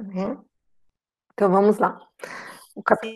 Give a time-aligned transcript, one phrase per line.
[0.00, 0.36] Né?
[1.32, 2.00] Então vamos lá.
[2.74, 3.06] O cap...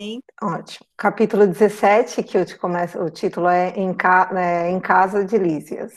[0.41, 0.87] Ótimo.
[0.95, 4.29] Capítulo 17, que eu te começo, o título é Em, Ca...
[4.33, 5.93] é, em Casa de Lísias.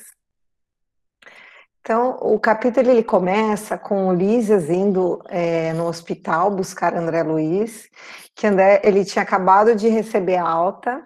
[1.81, 7.89] Então, o capítulo ele começa com Lísias indo é, no hospital buscar André Luiz,
[8.37, 11.05] que André ele tinha acabado de receber alta,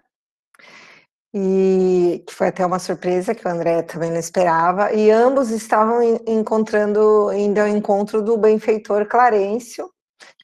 [1.39, 6.03] e que foi até uma surpresa que o André também não esperava, e ambos estavam
[6.27, 9.91] encontrando, indo ao encontro do benfeitor Clarencio,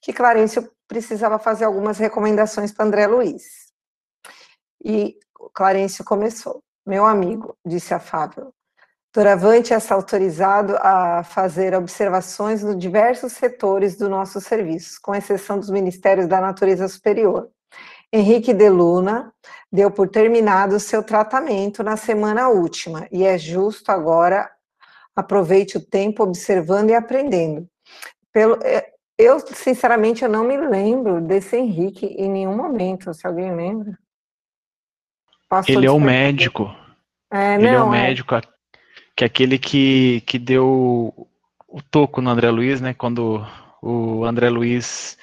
[0.03, 3.43] que Clarencio precisava fazer algumas recomendações para André Luiz.
[4.85, 5.17] E
[5.55, 6.63] Clarencio começou.
[6.87, 8.53] Meu amigo, disse afável,
[9.15, 15.71] Doravante é autorizado a fazer observações nos diversos setores do nosso serviço, com exceção dos
[15.71, 17.49] ministérios da natureza superior.
[18.13, 19.33] Henrique de Luna
[19.73, 24.51] deu por terminado o seu tratamento na semana última, e é justo agora
[25.17, 27.67] aproveite o tempo observando e aprendendo.
[28.33, 33.55] Pelo, é, eu, sinceramente, eu não me lembro desse Henrique em nenhum momento, se alguém
[33.55, 33.99] lembra.
[35.49, 36.75] Passou ele é o médico.
[37.31, 38.03] É, ele não, é o é.
[38.09, 38.41] médico, é...
[39.17, 41.29] que é aquele que, que deu
[41.69, 42.95] o toco no André Luiz, né?
[42.95, 43.47] Quando
[43.83, 45.17] o André Luiz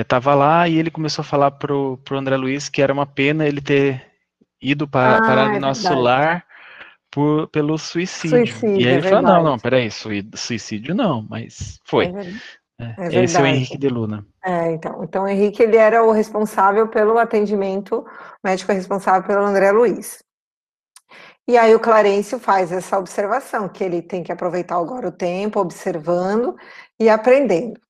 [0.00, 3.06] estava é, lá e ele começou a falar pro, pro André Luiz que era uma
[3.06, 4.04] pena ele ter
[4.60, 6.02] ido para, ah, parar no é nosso verdade.
[6.02, 6.46] lar
[7.10, 8.46] por, pelo suicídio.
[8.46, 12.06] suicídio e aí ele é falou, não, não, peraí, suicídio não, mas foi.
[12.80, 14.26] É, é Esse é o Henrique de Luna.
[14.42, 19.44] É, então, então o Henrique ele era o responsável pelo atendimento, o médico responsável pelo
[19.44, 20.22] André Luiz.
[21.46, 25.60] E aí o Clarencio faz essa observação, que ele tem que aproveitar agora o tempo,
[25.60, 26.56] observando
[26.98, 27.80] e aprendendo.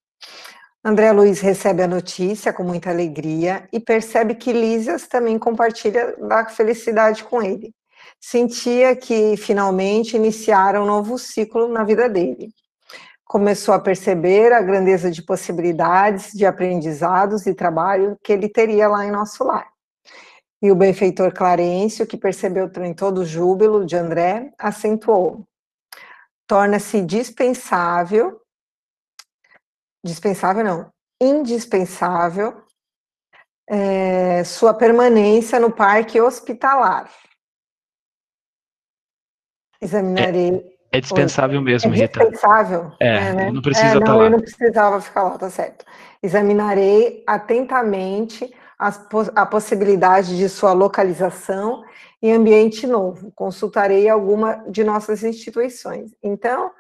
[0.84, 6.46] André Luiz recebe a notícia com muita alegria e percebe que Lísias também compartilha da
[6.46, 7.72] felicidade com ele.
[8.20, 12.52] Sentia que finalmente iniciara um novo ciclo na vida dele.
[13.24, 19.06] Começou a perceber a grandeza de possibilidades, de aprendizados e trabalho que ele teria lá
[19.06, 19.68] em nosso lar.
[20.60, 25.46] E o benfeitor Clarencio, que percebeu também todo o júbilo de André, acentuou:
[26.48, 28.41] torna-se dispensável
[30.04, 32.62] dispensável não, indispensável
[33.68, 37.10] é, sua permanência no parque hospitalar.
[39.80, 40.76] Examinarei.
[40.92, 42.20] É, é dispensável mesmo, é Rita.
[42.20, 42.92] Dispensável.
[43.00, 43.50] É, é né?
[43.50, 44.24] não precisa é, estar não, lá.
[44.24, 45.84] Eu não precisava ficar lá, tá certo.
[46.22, 49.00] Examinarei atentamente as,
[49.34, 51.82] a possibilidade de sua localização
[52.20, 53.32] em ambiente novo.
[53.34, 56.14] Consultarei alguma de nossas instituições.
[56.22, 56.70] Então,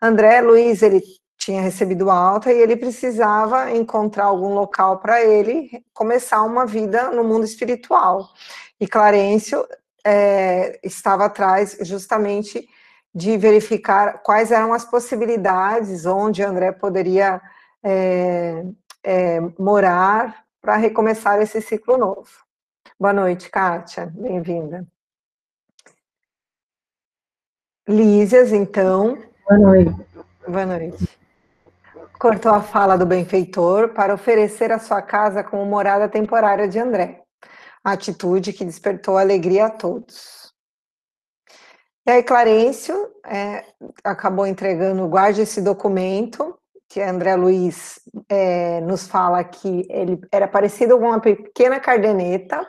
[0.00, 1.00] André Luiz, ele
[1.44, 7.24] tinha recebido alta e ele precisava encontrar algum local para ele começar uma vida no
[7.24, 8.28] mundo espiritual.
[8.80, 9.66] E Clarencio
[10.04, 12.68] é, estava atrás justamente
[13.12, 17.42] de verificar quais eram as possibilidades onde André poderia
[17.82, 18.64] é,
[19.02, 22.30] é, morar para recomeçar esse ciclo novo.
[22.98, 24.86] Boa noite, Kátia, bem-vinda.
[27.88, 29.18] Lísias, então.
[29.48, 30.06] Boa noite.
[30.46, 31.21] Boa noite
[32.22, 37.20] cortou a fala do benfeitor para oferecer a sua casa como morada temporária de André,
[37.82, 40.52] atitude que despertou alegria a todos.
[42.06, 42.94] E aí Clarencio
[43.26, 43.64] é,
[44.04, 46.56] acabou entregando, guarde esse documento,
[46.88, 52.64] que André Luiz é, nos fala que ele era parecido com uma pequena cardeneta,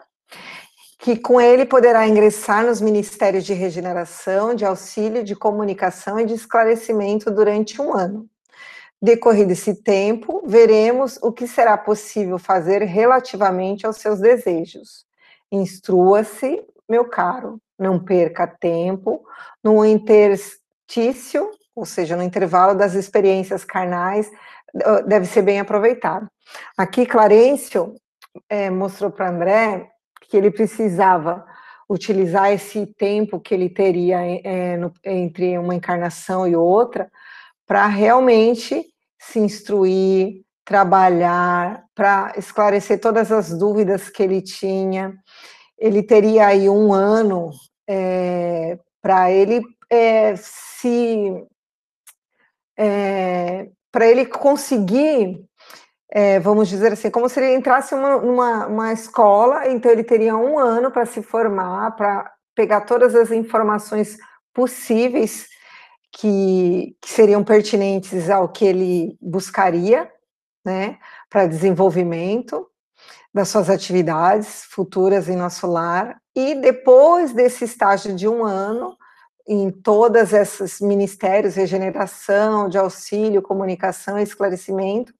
[0.98, 6.34] que com ele poderá ingressar nos ministérios de regeneração, de auxílio, de comunicação e de
[6.34, 8.28] esclarecimento durante um ano.
[9.04, 15.06] Decorrido esse tempo, veremos o que será possível fazer relativamente aos seus desejos.
[15.52, 19.22] Instrua-se, meu caro, não perca tempo
[19.62, 24.32] no interstício, ou seja, no intervalo das experiências carnais,
[25.06, 26.30] deve ser bem aproveitado.
[26.78, 27.96] Aqui, Clarencio
[28.48, 29.90] é, mostrou para André
[30.30, 31.46] que ele precisava
[31.90, 37.12] utilizar esse tempo que ele teria é, no, entre uma encarnação e outra
[37.68, 38.93] para realmente
[39.30, 45.14] se instruir, trabalhar, para esclarecer todas as dúvidas que ele tinha.
[45.78, 47.52] Ele teria aí um ano
[47.88, 51.46] é, para ele é, se.
[52.78, 55.46] É, para ele conseguir,
[56.42, 60.58] vamos dizer assim, como se ele entrasse uma, numa uma escola, então ele teria um
[60.58, 64.18] ano para se formar, para pegar todas as informações
[64.52, 65.48] possíveis
[66.14, 70.10] que, que seriam pertinentes ao que ele buscaria,
[70.64, 70.98] né,
[71.30, 72.68] para desenvolvimento
[73.34, 78.96] das suas atividades futuras em nosso lar, e depois desse estágio de um ano,
[79.46, 85.14] em todas esses ministérios, regeneração, de auxílio, comunicação esclarecimento,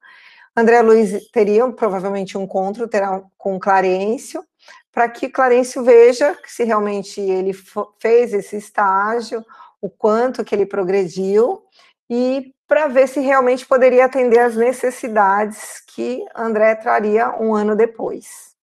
[0.56, 4.46] André Luiz teria provavelmente um encontro terá com Clarencio,
[4.92, 7.52] para que Clarencio veja se realmente ele
[8.00, 9.44] fez esse estágio,
[9.84, 11.62] o quanto que ele progrediu,
[12.10, 18.54] e para ver se realmente poderia atender às necessidades que André traria um ano depois.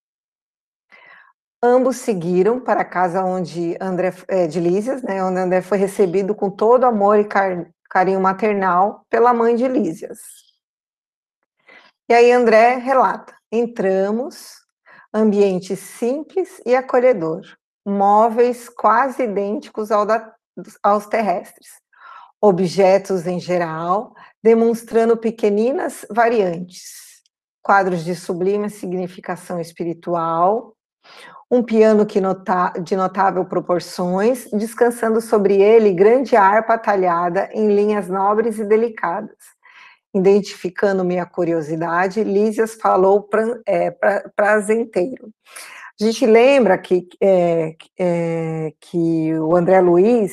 [1.63, 6.35] Ambos seguiram para a casa onde André é, de Lísias, né, onde André foi recebido
[6.35, 7.29] com todo amor e
[7.91, 10.21] carinho maternal pela mãe de Lísias.
[12.09, 14.55] E aí André relata: entramos,
[15.13, 17.43] ambiente simples e acolhedor,
[17.85, 20.35] móveis quase idênticos ao da,
[20.83, 21.69] aos terrestres,
[22.41, 27.23] objetos em geral, demonstrando pequeninas variantes,
[27.62, 30.75] quadros de sublime significação espiritual,
[31.51, 38.09] um piano que nota, de notável proporções, descansando sobre ele grande harpa talhada em linhas
[38.09, 39.37] nobres e delicadas.
[40.15, 45.31] Identificando minha curiosidade, Lísias falou pra, é, pra, prazenteiro.
[46.00, 50.32] A gente lembra que, é, é, que o André Luiz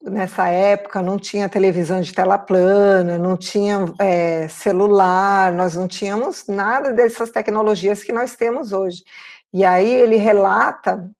[0.00, 6.46] nessa época não tinha televisão de tela plana, não tinha é, celular, nós não tínhamos
[6.46, 9.02] nada dessas tecnologias que nós temos hoje.
[9.52, 11.10] E aí ele relata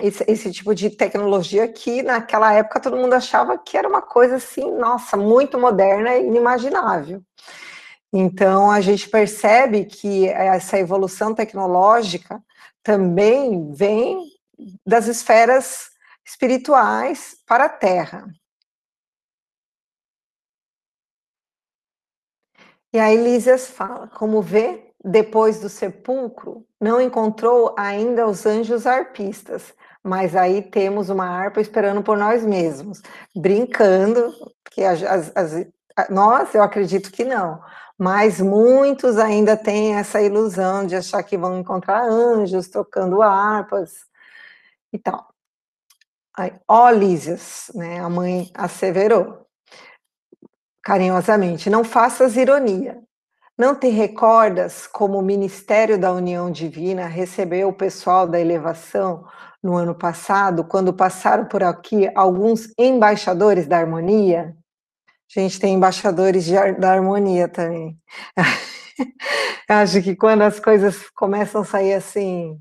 [0.00, 4.36] esse, esse, tipo de tecnologia que naquela época todo mundo achava que era uma coisa
[4.36, 7.22] assim, nossa, muito moderna e inimaginável.
[8.16, 12.40] Então a gente percebe que essa evolução tecnológica
[12.80, 14.30] também vem
[14.86, 15.90] das esferas
[16.24, 18.32] espirituais para a Terra.
[22.92, 29.74] E aí Lísias fala, como vê, depois do sepulcro, não encontrou ainda os anjos arpistas,
[30.04, 33.02] mas aí temos uma harpa esperando por nós mesmos,
[33.34, 34.32] brincando,
[34.62, 35.66] porque as, as, as,
[36.08, 37.60] nós, eu acredito que não,
[37.98, 44.06] mas muitos ainda têm essa ilusão de achar que vão encontrar anjos tocando harpas
[44.92, 45.28] e tal.
[46.68, 49.46] Ó, Lísias, né, a mãe asseverou
[50.82, 53.00] carinhosamente, não faças ironia.
[53.56, 59.24] Não te recordas como o Ministério da União Divina recebeu o pessoal da elevação
[59.62, 64.56] no ano passado, quando passaram por aqui alguns embaixadores da harmonia?
[65.34, 67.98] Gente tem embaixadores de, da harmonia também.
[69.68, 72.60] Acho que quando as coisas começam a sair assim,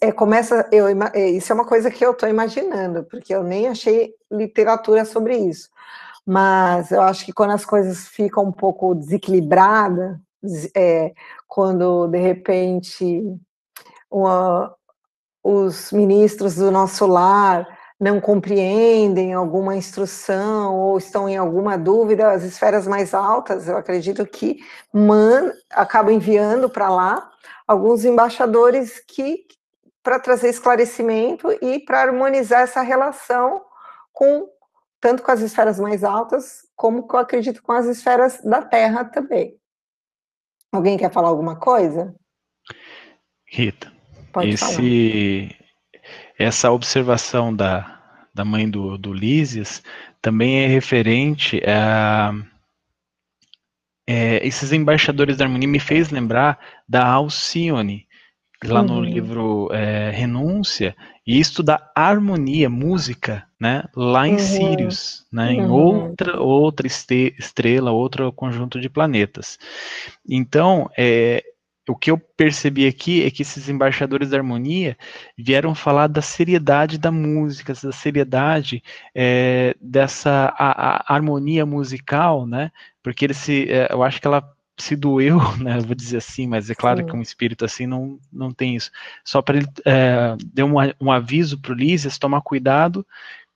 [0.00, 3.68] é, começa, eu, é, isso é uma coisa que eu estou imaginando, porque eu nem
[3.68, 5.68] achei literatura sobre isso.
[6.26, 10.18] Mas eu acho que quando as coisas ficam um pouco desequilibradas,
[10.76, 11.12] é,
[11.46, 13.22] quando de repente
[14.10, 14.74] uma,
[15.44, 22.44] os ministros do nosso lar não compreendem alguma instrução ou estão em alguma dúvida, as
[22.44, 24.58] esferas mais altas, eu acredito que
[24.92, 27.30] man, acabam enviando para lá
[27.66, 29.46] alguns embaixadores que
[30.02, 33.62] para trazer esclarecimento e para harmonizar essa relação
[34.12, 34.48] com
[35.00, 39.56] tanto com as esferas mais altas, como eu acredito com as esferas da Terra também.
[40.72, 42.14] Alguém quer falar alguma coisa?
[43.46, 43.92] Rita,
[44.32, 45.57] Pode esse, falar.
[46.38, 47.98] Essa observação da,
[48.32, 49.82] da mãe do, do Lísias
[50.22, 52.32] também é referente a
[54.06, 58.06] é, esses embaixadores da harmonia me fez lembrar da Alcione,
[58.64, 59.04] lá no uhum.
[59.04, 64.38] livro é, Renúncia, e estudar harmonia, música, né, lá em uhum.
[64.38, 65.72] Sirius, né, em uhum.
[65.72, 69.58] outra outra estrela, outro conjunto de planetas.
[70.26, 71.44] Então, é,
[71.88, 74.96] o que eu percebi aqui é que esses embaixadores da harmonia
[75.36, 78.82] vieram falar da seriedade da música, da seriedade
[79.14, 82.70] é, dessa a, a harmonia musical, né?
[83.02, 84.42] Porque ele se, é, eu acho que ela
[84.76, 87.06] se doeu, né, vou dizer assim, mas é claro Sim.
[87.06, 88.90] que um espírito assim não, não tem isso.
[89.24, 93.04] Só para ele é, deu um, um aviso para o Lísias tomar cuidado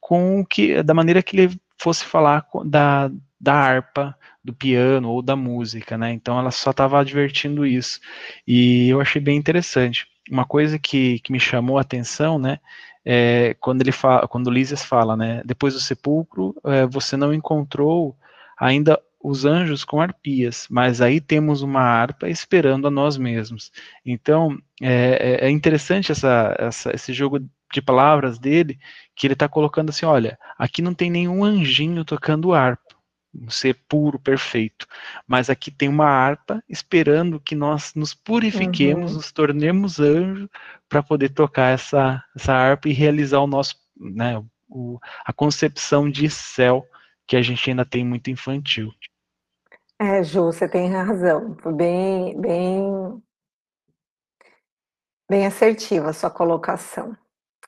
[0.00, 3.10] com que da maneira que ele fosse falar da,
[3.42, 6.12] da harpa, do piano ou da música, né?
[6.12, 8.00] Então ela só estava advertindo isso
[8.46, 10.06] e eu achei bem interessante.
[10.30, 12.60] Uma coisa que, que me chamou a atenção, né?
[13.04, 15.42] É, quando ele fala, quando Lísias fala, né?
[15.44, 18.16] Depois do sepulcro, é, você não encontrou
[18.56, 23.72] ainda os anjos com arpias, mas aí temos uma harpa esperando a nós mesmos.
[24.04, 27.40] Então, é, é, é interessante essa, essa, esse jogo
[27.72, 28.78] de palavras dele,
[29.16, 32.81] que ele está colocando assim, olha, aqui não tem nenhum anjinho tocando harpa,
[33.34, 34.86] um ser puro, perfeito,
[35.26, 39.16] mas aqui tem uma harpa esperando que nós nos purifiquemos, uhum.
[39.16, 40.50] nos tornemos anjo,
[40.88, 46.28] para poder tocar essa, essa harpa e realizar o nosso, né, o, a concepção de
[46.28, 46.86] céu
[47.26, 48.92] que a gente ainda tem muito infantil.
[49.98, 51.56] É, Ju, você tem razão.
[51.76, 53.22] Bem, bem,
[55.30, 57.16] bem assertiva a sua colocação.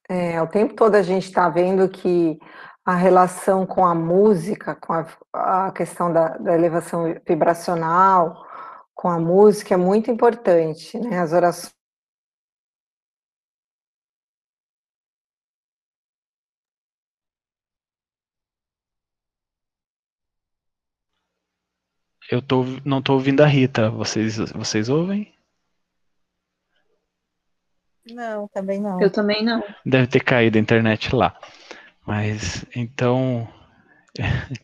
[0.08, 2.38] É, o tempo todo a gente está vendo que
[2.84, 5.06] a relação com a música, com a,
[5.66, 8.46] a questão da, da, elevação vibracional,
[8.94, 11.18] com a música é muito importante, né?
[11.20, 11.74] As orações.
[22.30, 23.90] Eu tô, não estou ouvindo a Rita.
[23.90, 25.32] Vocês, vocês ouvem?
[28.10, 29.00] Não, também não.
[29.00, 29.62] Eu também não.
[29.84, 31.38] Deve ter caído a internet lá.
[32.06, 33.48] Mas então.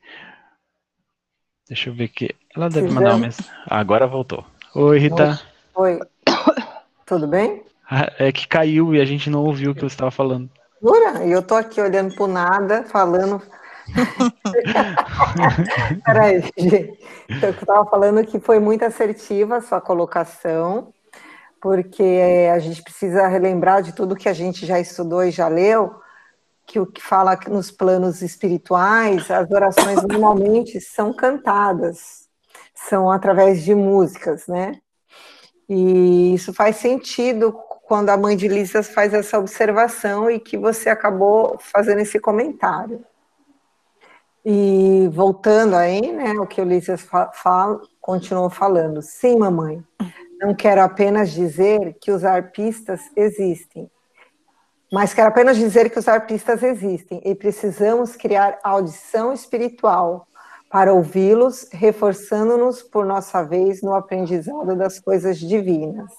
[1.68, 2.30] Deixa eu ver aqui.
[2.54, 3.50] Ela deve mandar uma mensagem.
[3.66, 4.44] Ah, agora voltou.
[4.75, 5.40] Oi, Rita.
[5.75, 6.00] Oi.
[7.06, 7.62] Tudo bem?
[7.88, 10.50] Ah, é que caiu e a gente não ouviu o que você estava falando.
[10.82, 11.25] Jura?
[11.25, 13.40] E eu tô aqui olhando pro nada, falando.
[16.04, 16.99] Peraí, gente.
[17.42, 20.92] Eu estava falando que foi muito assertiva a sua colocação
[21.61, 26.00] porque a gente precisa relembrar de tudo que a gente já estudou e já leu,
[26.71, 32.29] que o que fala nos planos espirituais, as orações normalmente são cantadas,
[32.73, 34.81] são através de músicas, né?
[35.69, 37.53] E isso faz sentido
[37.89, 43.05] quando a mãe de Lísias faz essa observação e que você acabou fazendo esse comentário.
[44.45, 49.03] E voltando aí, né, o que o Lísias fala, continuou falando.
[49.03, 49.83] Sim, mamãe,
[50.41, 53.91] não quero apenas dizer que os arpistas existem,
[54.92, 60.26] mas quero apenas dizer que os arpistas existem e precisamos criar audição espiritual
[60.68, 66.11] para ouvi-los, reforçando-nos por nossa vez no aprendizado das coisas divinas.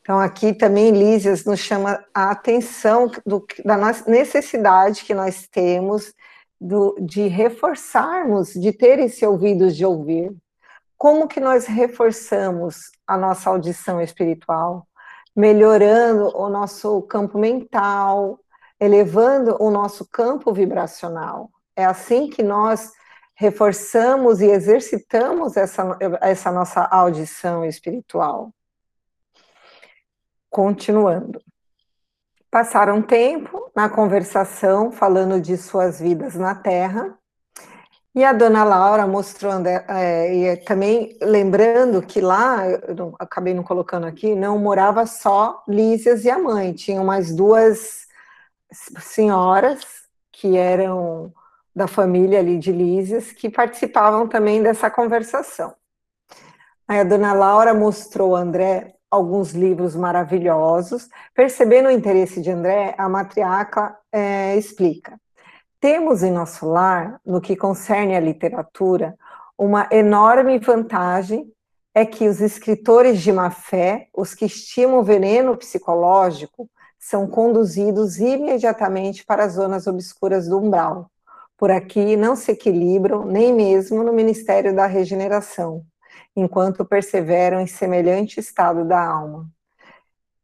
[0.00, 6.14] Então, aqui também Lísias nos chama a atenção do, da necessidade que nós temos
[6.60, 10.34] do, de reforçarmos, de ter esse ouvido de ouvir,
[10.96, 14.87] como que nós reforçamos a nossa audição espiritual,
[15.38, 18.40] melhorando o nosso campo mental,
[18.80, 21.48] elevando o nosso campo vibracional.
[21.76, 22.92] É assim que nós
[23.36, 28.52] reforçamos e exercitamos essa, essa nossa audição espiritual.
[30.50, 31.40] Continuando.
[32.50, 37.16] Passaram tempo na conversação, falando de suas vidas na Terra,
[38.14, 43.62] e a dona Laura mostrando, é, e também lembrando que lá, eu não, acabei não
[43.62, 48.06] colocando aqui, não morava só Lísias e a mãe, tinham mais duas
[48.72, 49.84] senhoras
[50.32, 51.32] que eram
[51.74, 55.74] da família ali de Lísias, que participavam também dessa conversação.
[56.88, 61.08] Aí a dona Laura mostrou a André alguns livros maravilhosos.
[61.34, 65.18] Percebendo o interesse de André, a matriarca é, explica.
[65.80, 69.16] Temos em nosso lar, no que concerne à literatura,
[69.56, 71.52] uma enorme vantagem
[71.94, 76.68] é que os escritores de má fé, os que estimam o veneno psicológico,
[76.98, 81.10] são conduzidos imediatamente para as zonas obscuras do umbral.
[81.56, 85.84] Por aqui não se equilibram nem mesmo no ministério da regeneração,
[86.36, 89.48] enquanto perseveram em semelhante estado da alma.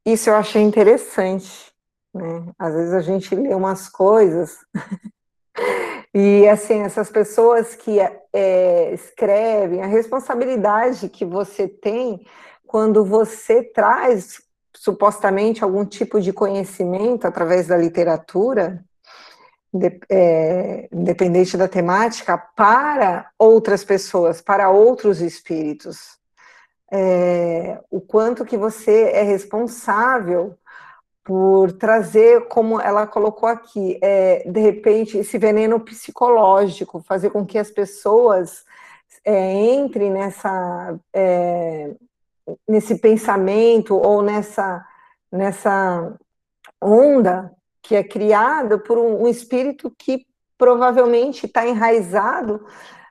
[0.04, 1.72] Isso eu achei interessante.
[2.12, 2.52] Né?
[2.58, 4.58] Às vezes a gente lê umas coisas
[6.12, 7.98] E assim, essas pessoas que
[8.32, 12.24] é, escrevem, a responsabilidade que você tem
[12.66, 14.40] quando você traz
[14.76, 18.84] supostamente algum tipo de conhecimento através da literatura,
[19.72, 26.18] de, é, independente da temática, para outras pessoas, para outros espíritos.
[26.92, 30.56] É, o quanto que você é responsável
[31.24, 37.58] por trazer, como ela colocou aqui, é, de repente, esse veneno psicológico, fazer com que
[37.58, 38.62] as pessoas
[39.24, 41.94] é, entrem nessa, é,
[42.68, 44.84] nesse pensamento ou nessa,
[45.32, 46.14] nessa
[46.80, 47.50] onda
[47.80, 50.26] que é criada por um, um espírito que
[50.58, 52.66] provavelmente está enraizado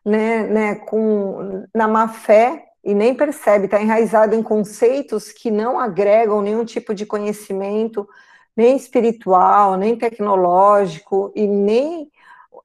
[0.06, 5.80] né, né, com, na má fé e nem percebe, está enraizado em conceitos que não
[5.80, 8.08] agregam nenhum tipo de conhecimento,
[8.56, 12.12] nem espiritual, nem tecnológico, e nem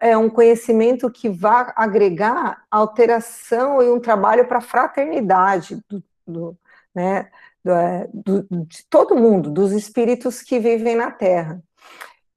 [0.00, 6.58] é um conhecimento que vá agregar alteração e um trabalho para a fraternidade do, do,
[6.94, 7.30] né,
[7.64, 11.62] do, é, do, de todo mundo, dos espíritos que vivem na Terra.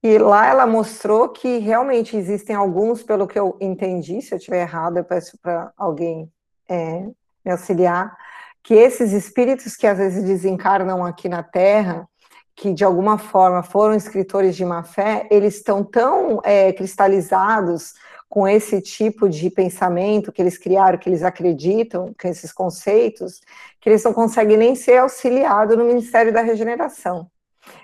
[0.03, 4.61] E lá ela mostrou que realmente existem alguns, pelo que eu entendi, se eu estiver
[4.61, 6.31] errado, eu peço para alguém
[6.67, 7.07] é,
[7.43, 8.15] me auxiliar,
[8.63, 12.07] que esses espíritos que às vezes desencarnam aqui na Terra,
[12.55, 17.93] que de alguma forma foram escritores de má fé, eles estão tão é, cristalizados
[18.29, 23.41] com esse tipo de pensamento que eles criaram, que eles acreditam, com esses conceitos,
[23.79, 27.29] que eles não conseguem nem ser auxiliados no Ministério da Regeneração.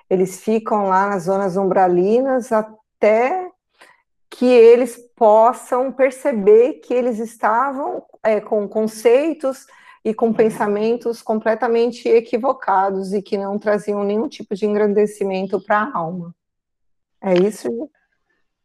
[0.09, 3.46] Eles ficam lá nas zonas umbralinas até
[4.29, 9.65] que eles possam perceber que eles estavam é, com conceitos
[10.03, 15.97] e com pensamentos completamente equivocados e que não traziam nenhum tipo de engrandecimento para a
[15.97, 16.35] alma.
[17.21, 17.89] É isso?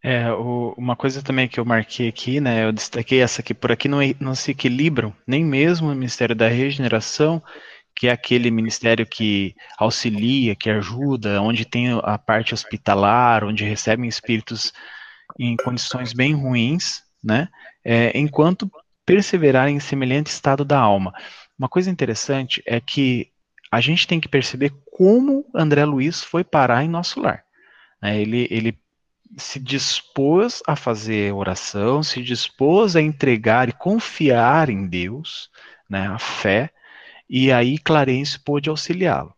[0.05, 3.71] É, o, uma coisa também que eu marquei aqui, né, eu destaquei essa aqui, por
[3.71, 7.41] aqui não, não se equilibram, nem mesmo o Ministério da Regeneração,
[7.95, 14.09] que é aquele ministério que auxilia, que ajuda, onde tem a parte hospitalar, onde recebem
[14.09, 14.73] espíritos
[15.39, 17.49] em condições bem ruins, né,
[17.85, 18.71] é, enquanto
[19.05, 21.13] perseverarem em semelhante estado da alma.
[21.59, 23.31] Uma coisa interessante é que
[23.71, 27.45] a gente tem que perceber como André Luiz foi parar em nosso lar.
[28.01, 28.79] Né, ele, ele
[29.37, 35.51] se dispôs a fazer oração, se dispôs a entregar e confiar em Deus,
[35.89, 36.71] né, a fé,
[37.29, 39.35] e aí Clarence pôde auxiliá-lo.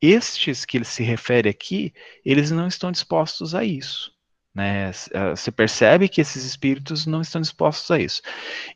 [0.00, 1.92] Estes que ele se refere aqui,
[2.24, 4.13] eles não estão dispostos a isso.
[4.54, 4.92] Né?
[5.34, 8.22] Você percebe que esses espíritos não estão dispostos a isso.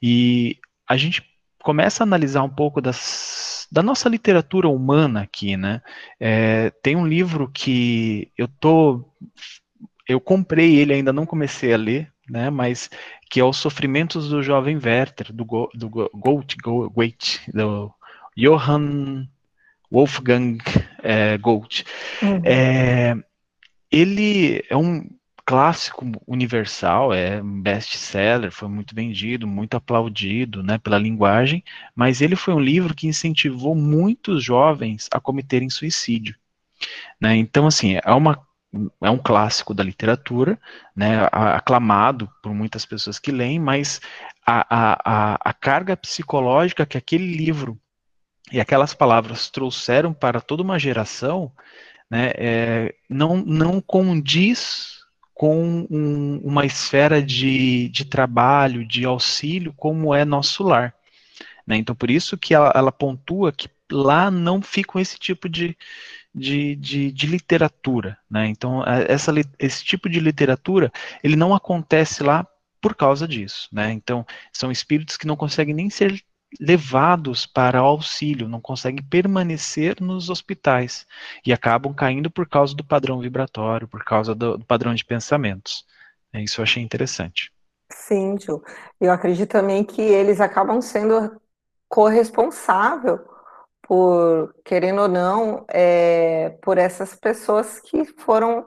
[0.02, 0.58] E
[0.88, 1.22] a gente
[1.62, 5.82] começa a analisar um pouco das, da nossa literatura humana aqui, né?
[6.18, 9.04] É, tem um livro que eu tô
[10.08, 12.88] eu comprei ele, ainda não comecei a ler, né, mas
[13.30, 17.92] que é Os Sofrimentos do Jovem Werther, do, Go, do Goethe, Goethe, do
[18.34, 19.28] Johann
[19.92, 20.58] Wolfgang
[21.02, 21.84] é, Goethe.
[22.22, 22.40] Uhum.
[22.42, 23.14] É,
[23.90, 25.06] ele é um
[25.48, 31.64] clássico universal, é um best-seller, foi muito vendido, muito aplaudido né, pela linguagem,
[31.96, 36.36] mas ele foi um livro que incentivou muitos jovens a cometerem suicídio.
[37.18, 37.34] Né?
[37.36, 38.46] Então, assim, é uma
[39.00, 40.60] é um clássico da literatura,
[40.94, 44.02] né, aclamado por muitas pessoas que leem, mas
[44.46, 47.80] a, a, a carga psicológica que aquele livro
[48.52, 51.50] e aquelas palavras trouxeram para toda uma geração,
[52.10, 54.97] né, é, não, não condiz
[55.38, 60.92] com um, uma esfera de, de trabalho, de auxílio, como é nosso lar.
[61.64, 61.76] Né?
[61.76, 65.76] Então, por isso que ela, ela pontua que lá não ficam esse tipo de,
[66.34, 68.48] de, de, de literatura, né?
[68.48, 70.90] Então, essa, esse tipo de literatura,
[71.22, 72.44] ele não acontece lá
[72.80, 73.92] por causa disso, né?
[73.92, 76.20] Então, são espíritos que não conseguem nem ser
[76.60, 81.06] levados para auxílio, não conseguem permanecer nos hospitais
[81.44, 85.84] e acabam caindo por causa do padrão vibratório, por causa do, do padrão de pensamentos.
[86.32, 87.52] É, isso eu achei interessante.
[87.90, 88.62] Sim, Ju.
[89.00, 91.40] Eu acredito também que eles acabam sendo
[91.88, 93.18] corresponsável
[93.82, 98.66] por, querendo ou não, é, por essas pessoas que foram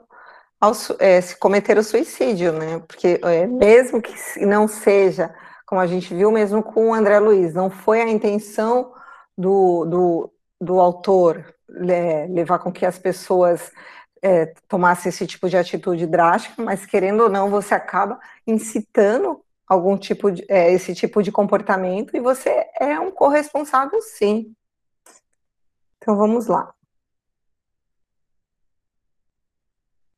[0.60, 2.80] ao, é, se cometer o suicídio, né?
[2.80, 4.14] Porque é, mesmo que
[4.44, 5.32] não seja,
[5.72, 8.92] como a gente viu mesmo com o André Luiz, não foi a intenção
[9.38, 11.54] do, do, do autor
[11.88, 13.72] é, levar com que as pessoas
[14.20, 19.96] é, tomassem esse tipo de atitude drástica, mas querendo ou não, você acaba incitando algum
[19.96, 24.54] tipo de é, esse tipo de comportamento e você é um corresponsável sim.
[25.96, 26.70] Então vamos lá.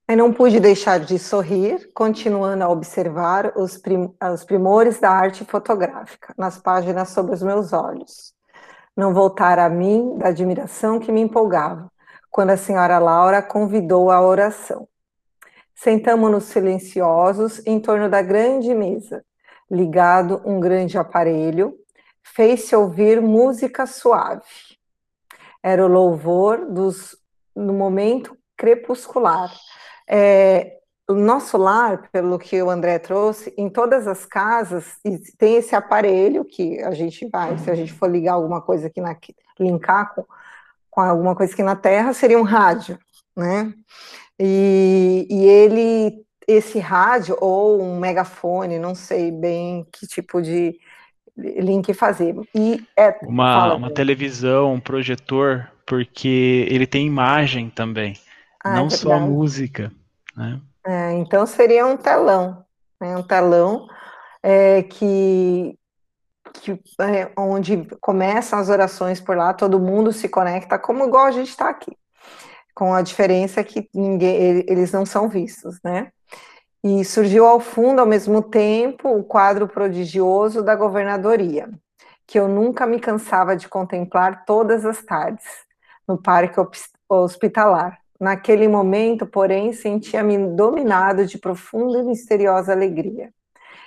[0.06, 5.44] Eu não pude deixar de sorrir, continuando a observar os, prim os primores da arte
[5.44, 8.34] fotográfica nas páginas sob os meus olhos.
[8.96, 11.90] Não voltar a mim da admiração que me empolgava,
[12.30, 14.86] quando a senhora Laura convidou a oração.
[15.74, 19.24] Sentamos-nos silenciosos em torno da grande mesa,
[19.70, 21.74] ligado um grande aparelho,
[22.22, 24.74] fez-se ouvir música suave
[25.64, 27.16] era o louvor dos,
[27.56, 29.50] no momento crepuscular.
[30.08, 34.98] É, o nosso lar, pelo que o André trouxe, em todas as casas
[35.38, 39.00] tem esse aparelho que a gente vai, se a gente for ligar alguma coisa aqui
[39.00, 39.16] na
[39.58, 40.24] linkar com,
[40.90, 42.98] com alguma coisa aqui na Terra, seria um rádio,
[43.36, 43.72] né?
[44.40, 50.78] E, e ele, esse rádio ou um megafone, não sei bem que tipo de
[51.36, 52.34] link fazer.
[52.54, 58.14] E é, uma, uma televisão, um projetor, porque ele tem imagem também,
[58.64, 59.92] ah, não é só música.
[60.34, 60.60] Né?
[60.86, 62.64] É, então seria um telão,
[63.00, 63.16] né?
[63.16, 63.86] um telão
[64.42, 65.78] é, que,
[66.54, 71.30] que é, onde começam as orações por lá, todo mundo se conecta, como igual a
[71.30, 71.92] gente está aqui,
[72.74, 76.10] com a diferença que ninguém, eles não são vistos, né?
[76.82, 81.70] E surgiu ao fundo, ao mesmo tempo, o quadro prodigioso da governadoria,
[82.26, 85.46] que eu nunca me cansava de contemplar todas as tardes,
[86.06, 86.60] no parque
[87.08, 88.03] hospitalar.
[88.20, 93.32] Naquele momento, porém, sentia-me dominado de profunda e misteriosa alegria.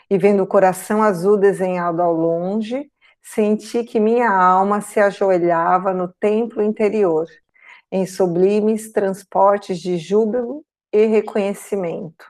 [0.09, 2.89] e vendo o coração azul desenhado ao longe,
[3.21, 7.27] senti que minha alma se ajoelhava no templo interior,
[7.91, 10.63] em sublimes transportes de júbilo
[10.93, 12.25] e reconhecimento.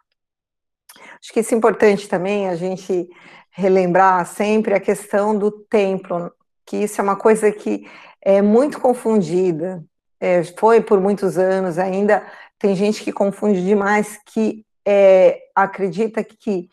[1.21, 3.07] Acho que isso é importante também a gente
[3.51, 6.31] relembrar sempre a questão do templo,
[6.65, 7.87] que isso é uma coisa que
[8.21, 9.83] é muito confundida,
[10.19, 12.25] é, foi por muitos anos, ainda
[12.59, 16.69] tem gente que confunde demais, que é, acredita que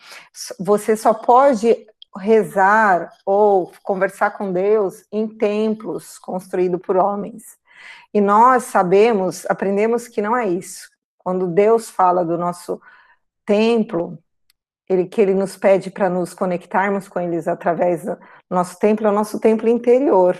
[0.58, 7.42] você só pode rezar ou conversar com Deus em templos construídos por homens.
[8.12, 10.88] E nós sabemos, aprendemos que não é isso.
[11.18, 12.80] Quando Deus fala do nosso
[13.44, 14.18] templo,
[14.88, 18.16] ele, que ele nos pede para nos conectarmos com eles através do
[18.48, 20.38] nosso templo, é o nosso templo interior.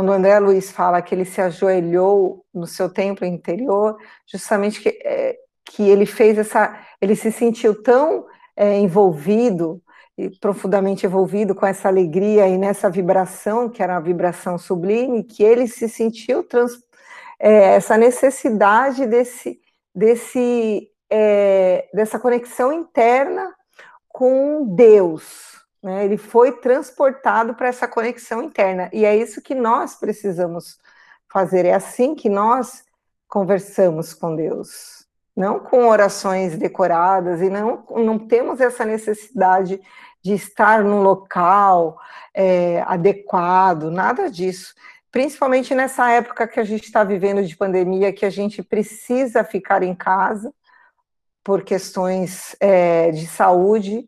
[0.00, 5.36] Quando André Luiz fala que ele se ajoelhou no seu templo interior, justamente que, é,
[5.62, 8.24] que ele fez essa, ele se sentiu tão
[8.56, 9.82] é, envolvido
[10.16, 15.42] e profundamente envolvido com essa alegria e nessa vibração, que era a vibração sublime, que
[15.42, 16.72] ele se sentiu trans,
[17.38, 19.60] é, essa necessidade desse,
[19.94, 23.54] desse, é, dessa conexão interna
[24.08, 26.04] com Deus, né?
[26.04, 28.90] Ele foi transportado para essa conexão interna.
[28.92, 30.78] E é isso que nós precisamos
[31.28, 31.64] fazer.
[31.64, 32.84] É assim que nós
[33.28, 35.06] conversamos com Deus.
[35.34, 39.80] Não com orações decoradas, e não, não temos essa necessidade
[40.22, 41.98] de estar num local
[42.34, 44.74] é, adequado, nada disso.
[45.10, 49.82] Principalmente nessa época que a gente está vivendo de pandemia, que a gente precisa ficar
[49.82, 50.52] em casa
[51.42, 54.06] por questões é, de saúde,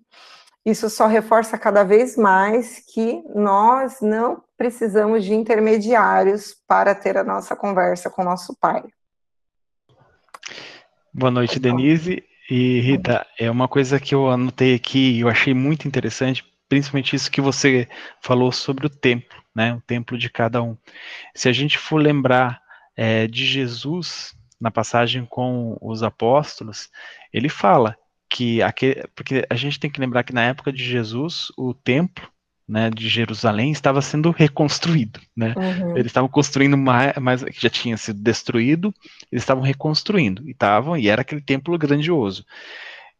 [0.64, 7.24] isso só reforça cada vez mais que nós não precisamos de intermediários para ter a
[7.24, 8.84] nossa conversa com nosso pai.
[11.12, 12.24] Boa noite, Denise.
[12.48, 17.16] E Rita, é uma coisa que eu anotei aqui e eu achei muito interessante, principalmente
[17.16, 17.88] isso que você
[18.20, 19.74] falou sobre o templo, né?
[19.74, 20.76] O templo de cada um.
[21.34, 22.60] Se a gente for lembrar
[22.96, 26.88] é, de Jesus na passagem com os apóstolos,
[27.32, 27.96] ele fala
[28.32, 32.26] que aquele, porque a gente tem que lembrar que na época de Jesus o templo
[32.66, 35.52] né, de Jerusalém estava sendo reconstruído, né?
[35.54, 35.90] Uhum.
[35.90, 38.94] Eles estavam construindo mais, mais, que já tinha sido destruído,
[39.30, 42.46] eles estavam reconstruindo e estavam e era aquele templo grandioso.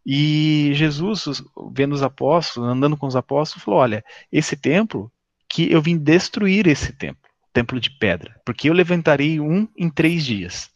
[0.04, 5.12] E Jesus, vendo os apóstolos, andando com os apóstolos, falou: olha, esse templo
[5.46, 10.24] que eu vim destruir esse templo, templo de pedra, porque eu levantarei um em três
[10.24, 10.70] dias.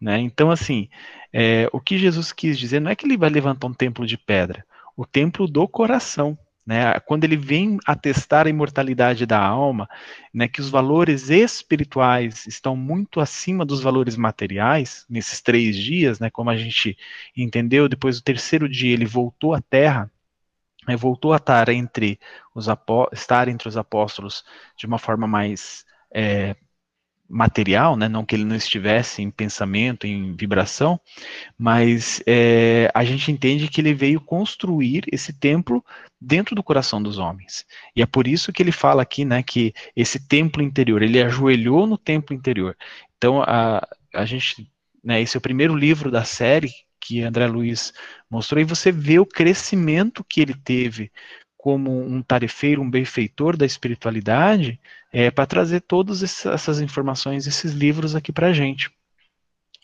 [0.00, 0.20] Né?
[0.20, 0.88] Então, assim,
[1.32, 4.16] é, o que Jesus quis dizer não é que ele vai levantar um templo de
[4.16, 4.64] pedra,
[4.96, 6.38] o templo do coração.
[6.64, 7.00] Né?
[7.00, 9.88] Quando ele vem atestar a imortalidade da alma,
[10.34, 16.28] né, que os valores espirituais estão muito acima dos valores materiais, nesses três dias, né,
[16.28, 16.96] como a gente
[17.34, 20.10] entendeu, depois do terceiro dia ele voltou à terra,
[20.86, 22.20] né, voltou a estar entre
[22.54, 22.66] os,
[23.14, 24.44] estar entre os apóstolos
[24.76, 26.54] de uma forma mais é,
[27.28, 28.08] material, né?
[28.08, 30.98] não que ele não estivesse em pensamento, em vibração,
[31.58, 35.84] mas é, a gente entende que ele veio construir esse templo
[36.20, 37.66] dentro do coração dos homens.
[37.94, 41.86] E é por isso que ele fala aqui, né, que esse templo interior, ele ajoelhou
[41.86, 42.76] no templo interior.
[43.16, 44.70] Então, a, a gente,
[45.04, 47.92] né, esse é o primeiro livro da série que André Luiz
[48.30, 51.10] mostrou, e você vê o crescimento que ele teve
[51.58, 54.80] como um tarefeiro, um benfeitor da espiritualidade,
[55.12, 58.90] é, para trazer todas essas informações, esses livros aqui para a gente.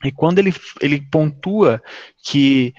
[0.05, 1.83] E quando ele, ele pontua
[2.23, 2.73] que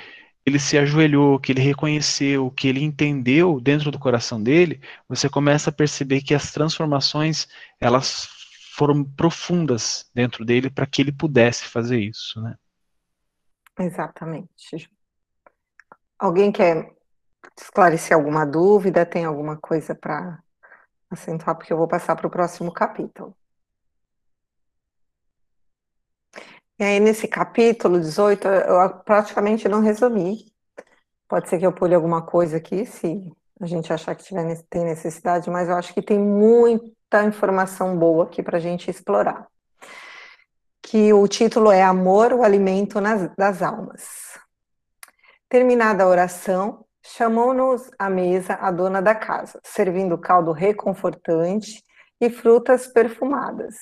[0.46, 4.80] ele se ajoelhou, que ele reconheceu, que ele entendeu dentro do coração dele,
[5.10, 7.48] você começa a perceber que as transformações
[7.82, 8.30] elas
[8.76, 12.56] foram profundas dentro dele para que ele pudesse fazer isso, né?
[13.78, 14.90] Exatamente.
[16.18, 16.95] Alguém quer
[17.58, 19.06] esclarecer alguma dúvida?
[19.06, 20.40] Tem alguma coisa para
[21.10, 21.56] acentuar?
[21.56, 23.36] Porque eu vou passar para o próximo capítulo.
[26.78, 30.52] E aí, nesse capítulo 18, eu praticamente não resumi.
[31.28, 33.32] Pode ser que eu pule alguma coisa aqui, se
[33.62, 38.26] a gente achar que tiver, tem necessidade, mas eu acho que tem muita informação boa
[38.26, 39.48] aqui para a gente explorar.
[40.82, 44.38] Que o título é Amor, o Alimento nas, das Almas.
[45.50, 51.84] Terminada a oração, Chamou-nos à mesa a dona da casa, servindo caldo reconfortante
[52.20, 53.76] e frutas perfumadas,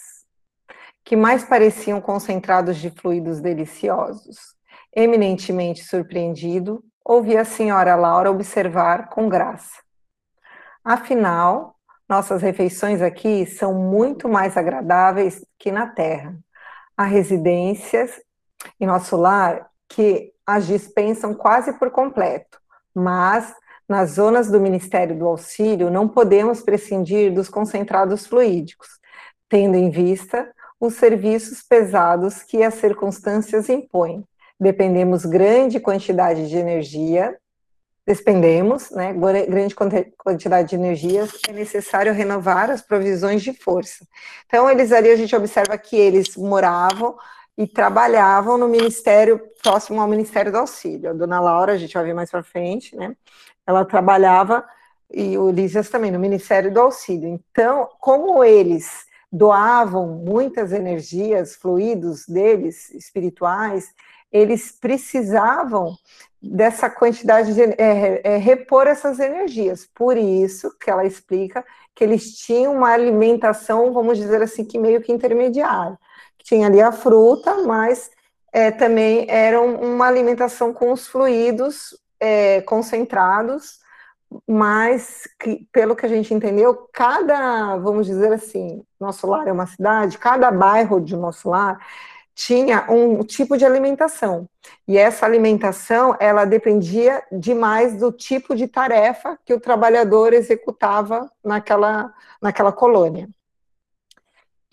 [1.05, 4.37] que mais pareciam concentrados de fluidos deliciosos.
[4.93, 9.81] Eminentemente surpreendido, ouvi a senhora Laura observar com graça.
[10.83, 11.77] Afinal,
[12.09, 16.37] nossas refeições aqui são muito mais agradáveis que na terra.
[16.97, 18.21] Há residências
[18.77, 22.61] em nosso lar que as dispensam quase por completo
[22.93, 23.53] mas
[23.87, 28.87] nas zonas do Ministério do Auxílio, não podemos prescindir dos concentrados fluídicos,
[29.49, 34.23] tendo em vista os serviços pesados que as circunstâncias impõem.
[34.59, 37.37] Dependemos grande quantidade de energia,
[38.05, 39.13] despendemos, né,
[39.47, 39.75] grande
[40.17, 44.05] quantidade de energia, é necessário renovar as provisões de força.
[44.45, 47.15] Então, eles ali, a gente observa que eles moravam
[47.57, 51.09] e trabalhavam no ministério, próximo ao Ministério do Auxílio.
[51.09, 53.15] A dona Laura, a gente vai ver mais para frente, né,
[53.65, 54.65] ela trabalhava,
[55.11, 57.29] e o Lísias também, no Ministério do Auxílio.
[57.29, 63.93] Então, como eles doavam muitas energias, fluidos deles, espirituais,
[64.31, 65.95] eles precisavam
[66.41, 69.87] dessa quantidade de é, é, repor essas energias.
[69.93, 71.63] Por isso que ela explica
[71.95, 75.97] que eles tinham uma alimentação, vamos dizer assim, que meio que intermediária.
[76.43, 78.11] Tinha ali a fruta, mas
[78.51, 83.79] é, também era uma alimentação com os fluidos é, concentrados,
[84.47, 89.67] mas que, pelo que a gente entendeu, cada, vamos dizer assim, nosso lar é uma
[89.67, 91.79] cidade, cada bairro de nosso lar
[92.35, 94.47] tinha um tipo de alimentação.
[94.87, 102.11] E essa alimentação, ela dependia demais do tipo de tarefa que o trabalhador executava naquela,
[102.41, 103.29] naquela colônia.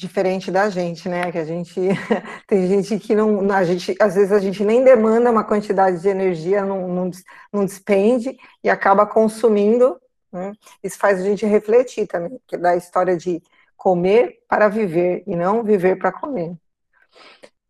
[0.01, 1.31] Diferente da gente, né?
[1.31, 1.79] Que a gente
[2.49, 6.09] tem gente que não, a gente às vezes a gente nem demanda uma quantidade de
[6.09, 7.11] energia, não, não,
[7.53, 8.35] não despende
[8.65, 10.01] e acaba consumindo.
[10.33, 10.53] Né?
[10.83, 13.43] Isso faz a gente refletir também, que da história de
[13.77, 16.57] comer para viver e não viver para comer.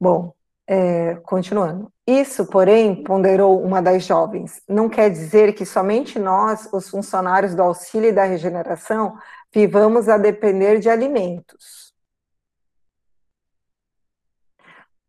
[0.01, 0.33] Bom,
[0.69, 1.93] é, continuando.
[2.07, 7.63] Isso, porém, ponderou uma das jovens, não quer dizer que somente nós, os funcionários do
[7.63, 9.19] auxílio e da regeneração,
[9.53, 11.80] vivamos a depender de alimentos.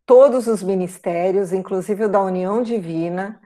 [0.04, 3.40] Todos os ministérios, inclusive o da União Divina,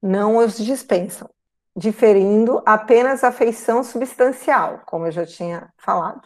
[0.00, 1.28] não os dispensam,
[1.76, 6.22] diferindo apenas a feição substancial, como eu já tinha falado.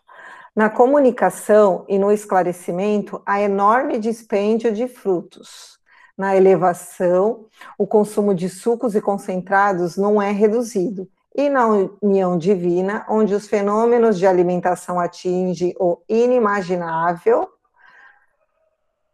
[0.55, 5.79] Na comunicação e no esclarecimento, há enorme dispêndio de frutos.
[6.17, 7.45] Na elevação,
[7.77, 11.07] o consumo de sucos e concentrados não é reduzido.
[11.35, 11.67] E na
[12.01, 17.47] união divina, onde os fenômenos de alimentação atingem o inimaginável,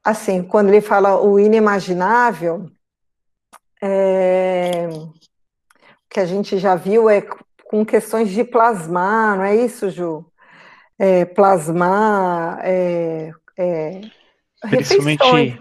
[0.04, 2.70] assim, quando ele fala o inimaginável,
[3.82, 5.12] é, o
[6.10, 7.22] que a gente já viu é
[7.64, 10.32] com questões de plasmar, não é isso, Ju?
[11.02, 14.00] é, plasmar, é, é,
[14.70, 15.58] principalmente refeições.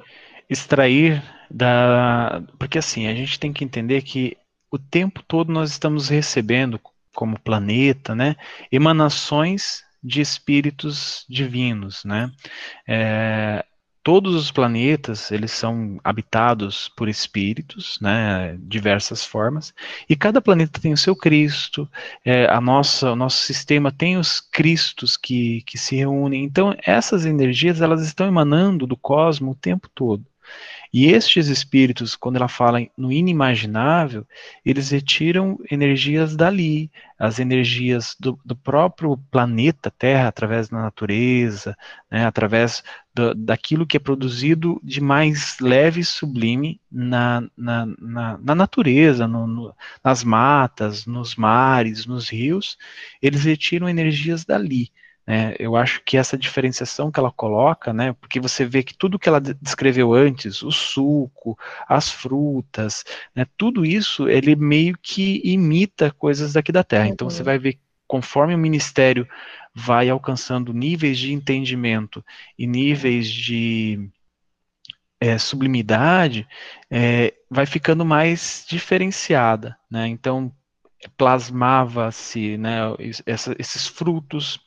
[0.48, 4.38] extrair da, porque assim a gente tem que entender que
[4.70, 6.80] o tempo todo nós estamos recebendo
[7.16, 8.36] como planeta, né,
[8.72, 12.32] emanações de espíritos divinos, né?
[12.88, 13.66] É,
[14.04, 19.74] todos os planetas eles são habitados por espíritos, né, diversas formas,
[20.10, 21.90] e cada planeta tem o seu Cristo,
[22.26, 27.26] é, a nossa, o nosso sistema tem os Cristos que, que se reúnem, então essas
[27.26, 30.26] energias elas estão emanando do cosmos o tempo todo.
[30.94, 34.28] E estes espíritos, quando ela fala no inimaginável,
[34.66, 41.78] eles retiram energias dali, as energias do, do próprio planeta Terra, através da natureza,
[42.10, 48.38] né, através do, daquilo que é produzido de mais leve e sublime na, na, na,
[48.38, 52.78] na natureza, no, no, nas matas, nos mares, nos rios,
[53.22, 54.92] eles retiram energias dali.
[55.26, 55.56] Né?
[55.60, 59.30] Eu acho que essa diferenciação que ela coloca, né, porque você vê que tudo que
[59.30, 61.58] ela descreveu antes, o suco,
[61.88, 63.04] as frutas,
[63.36, 67.08] né, tudo isso, ele meio que imita coisas daqui da Terra.
[67.08, 67.46] Então você uhum.
[67.46, 69.26] vai ver conforme o ministério
[69.74, 72.24] vai alcançando níveis de entendimento
[72.58, 74.10] e níveis de
[75.18, 76.46] é, sublimidade,
[76.90, 80.08] é, vai ficando mais diferenciada, né?
[80.08, 80.52] Então
[81.18, 82.80] plasmava-se, né,
[83.58, 84.60] esses frutos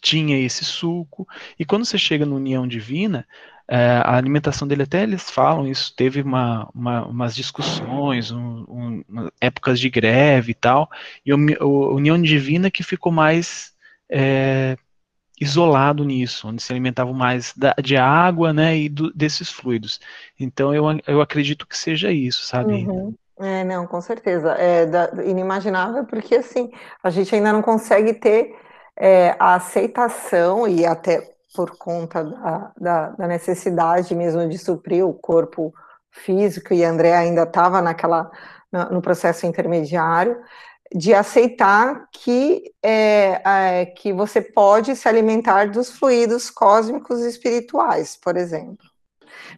[0.00, 1.26] tinha esse suco,
[1.58, 3.26] e quando você chega no União Divina,
[3.70, 9.28] é, a alimentação dele, até eles falam isso, teve uma, uma umas discussões, um, um,
[9.40, 10.90] épocas de greve e tal,
[11.24, 13.74] e o União Divina que ficou mais
[14.10, 14.74] é,
[15.38, 20.00] isolado nisso, onde se alimentavam mais da, de água, né, e do, desses fluidos.
[20.40, 22.72] Então eu, eu acredito que seja isso, sabe?
[22.72, 23.14] Uhum.
[23.40, 24.52] É, não, com certeza.
[24.52, 28.54] É da, inimaginável porque assim, a gente ainda não consegue ter
[28.98, 35.14] é, a aceitação e até por conta da, da, da, necessidade mesmo de suprir o
[35.14, 35.72] corpo
[36.10, 38.30] físico, e André ainda estava naquela
[38.90, 40.36] no processo intermediário,
[40.94, 48.18] de aceitar que, é, é, que você pode se alimentar dos fluidos cósmicos e espirituais,
[48.22, 48.86] por exemplo.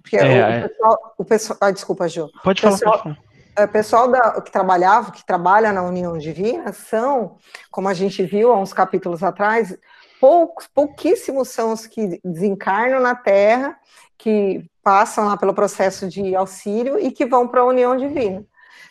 [0.00, 0.68] Porque é, o, é.
[0.68, 1.58] pessoal, o pessoal.
[1.60, 2.28] Ah, desculpa, Ju.
[2.44, 3.29] Pode falar, pessoal, pode falar
[3.64, 7.36] o pessoal da, que trabalhava, que trabalha na União Divina, são,
[7.70, 9.76] como a gente viu há uns capítulos atrás,
[10.20, 13.76] poucos, pouquíssimos são os que desencarnam na Terra,
[14.18, 18.44] que passam lá pelo processo de auxílio e que vão para a União Divina.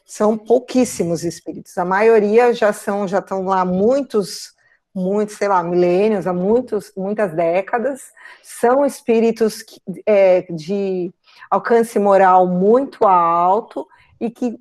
[0.05, 1.77] São pouquíssimos espíritos.
[1.77, 4.53] A maioria já são, já estão lá muitos,
[4.93, 8.01] muitos, sei lá, milênios, há muitos, muitas décadas.
[8.41, 11.13] São espíritos que, é, de
[11.49, 13.87] alcance moral muito alto
[14.19, 14.57] e que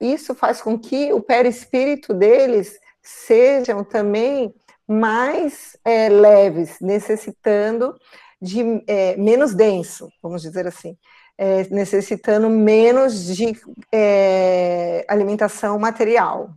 [0.00, 4.52] isso faz com que o perispírito deles sejam também
[4.86, 7.94] mais é, leves, necessitando
[8.40, 10.96] de é, menos denso, vamos dizer assim,
[11.38, 13.56] é, necessitando menos de
[13.92, 16.50] é, alimentação material.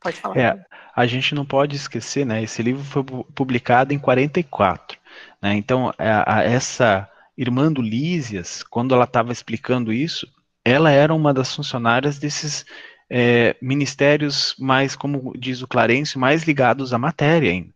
[0.00, 0.36] Pode falar.
[0.36, 0.64] É,
[0.94, 2.42] a gente não pode esquecer, né?
[2.42, 3.02] Esse livro foi
[3.34, 4.98] publicado em 44,
[5.42, 5.54] né?
[5.54, 10.28] Então a, a, essa irmã do Lísias, quando ela estava explicando isso,
[10.68, 12.64] ela era uma das funcionárias desses
[13.10, 17.70] é, ministérios mais, como diz o Clarence, mais ligados à matéria ainda.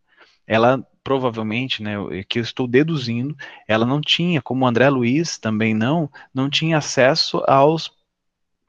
[0.46, 1.94] Ela provavelmente, né,
[2.28, 6.78] que eu estou deduzindo, ela não tinha, como o André Luiz também não, não tinha
[6.78, 7.90] acesso aos,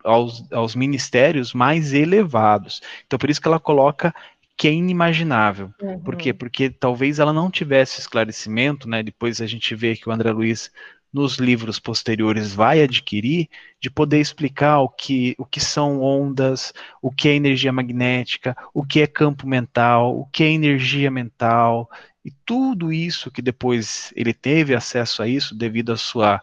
[0.03, 2.81] aos, aos ministérios mais elevados.
[3.05, 4.13] Então, por isso que ela coloca
[4.55, 5.71] que é inimaginável.
[5.81, 5.99] Uhum.
[5.99, 6.33] Por quê?
[6.33, 9.03] Porque talvez ela não tivesse esclarecimento, né?
[9.03, 10.71] Depois a gente vê que o André Luiz
[11.13, 13.47] nos livros posteriores vai adquirir,
[13.80, 18.84] de poder explicar o que, o que são ondas, o que é energia magnética, o
[18.84, 21.89] que é campo mental, o que é energia mental,
[22.26, 26.41] e tudo isso que depois ele teve acesso a isso devido a sua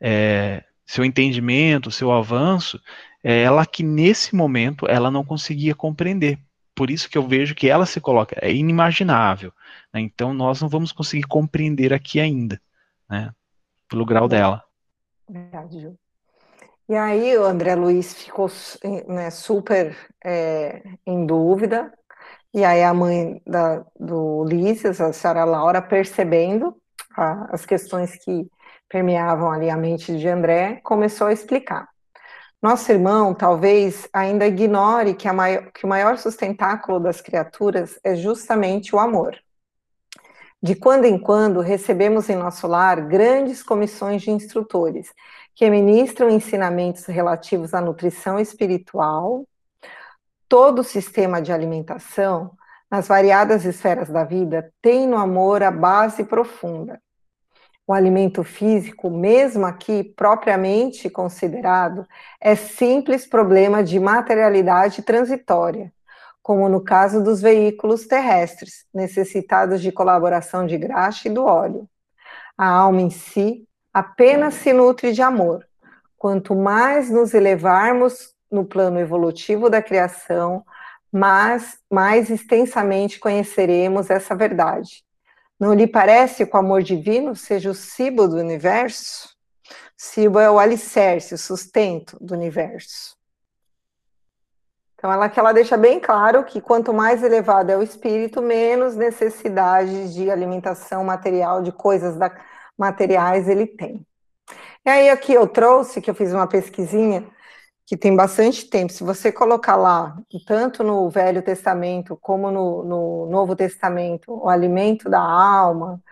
[0.00, 2.80] é, seu entendimento, seu avanço,
[3.22, 6.38] é ela que nesse momento ela não conseguia compreender.
[6.74, 9.52] Por isso que eu vejo que ela se coloca, é inimaginável.
[9.92, 10.00] Né?
[10.00, 12.60] Então nós não vamos conseguir compreender aqui ainda.
[13.10, 13.32] Né?
[13.88, 14.62] Pelo grau dela.
[15.28, 15.98] Verdade, Ju.
[16.88, 18.48] E aí o André Luiz ficou
[19.06, 21.92] né, super é, em dúvida,
[22.52, 26.74] e aí a mãe da, do Ulisses, a senhora Laura, percebendo
[27.14, 28.50] a, as questões que
[28.88, 31.86] permeavam ali a mente de André, começou a explicar.
[32.60, 38.96] Nosso irmão talvez ainda ignore que, maior, que o maior sustentáculo das criaturas é justamente
[38.96, 39.38] o amor.
[40.60, 45.14] De quando em quando, recebemos em nosso lar grandes comissões de instrutores
[45.54, 49.44] que ministram ensinamentos relativos à nutrição espiritual,
[50.48, 52.56] todo o sistema de alimentação,
[52.90, 57.00] nas variadas esferas da vida, tem no amor a base profunda.
[57.86, 62.06] O alimento físico, mesmo aqui propriamente considerado,
[62.40, 65.92] é simples problema de materialidade transitória
[66.48, 71.86] como no caso dos veículos terrestres, necessitados de colaboração de graxa e do óleo.
[72.56, 75.68] A alma em si apenas se nutre de amor.
[76.16, 80.64] Quanto mais nos elevarmos no plano evolutivo da criação,
[81.12, 85.04] mais, extensamente conheceremos essa verdade.
[85.60, 89.36] Não lhe parece que o amor divino seja o cibo do universo?
[89.98, 93.17] Cibo é o alicerce, o sustento do universo.
[94.98, 100.12] Então, ela ela deixa bem claro que quanto mais elevado é o espírito, menos necessidade
[100.12, 102.32] de alimentação material, de coisas da,
[102.76, 104.04] materiais ele tem.
[104.84, 107.24] E aí aqui eu trouxe, que eu fiz uma pesquisinha,
[107.86, 113.26] que tem bastante tempo, se você colocar lá, tanto no Velho Testamento como no, no
[113.26, 116.02] Novo Testamento, o alimento da alma,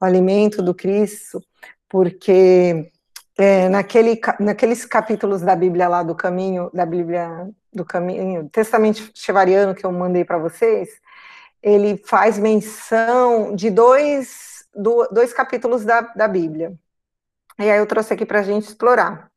[0.00, 1.42] o alimento do Cristo,
[1.88, 2.90] porque
[3.38, 9.74] é, naquele, naqueles capítulos da Bíblia lá do caminho, da Bíblia do caminho, Testamento Chevariano
[9.74, 10.88] que eu mandei para vocês,
[11.62, 16.74] ele faz menção de dois, do, dois capítulos da, da Bíblia.
[17.58, 19.30] E aí eu trouxe aqui para a gente explorar.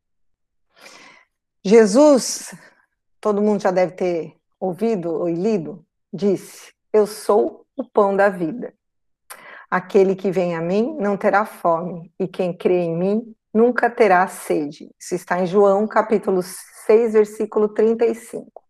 [1.64, 2.56] Jesus,
[3.20, 8.74] todo mundo já deve ter ouvido ou lido, disse: Eu sou o pão da vida.
[9.70, 14.28] Aquele que vem a mim não terá fome, e quem crê em mim nunca terá
[14.28, 14.90] sede.
[15.00, 16.42] Isso está em João, capítulo
[16.86, 18.64] 6, versículo 35.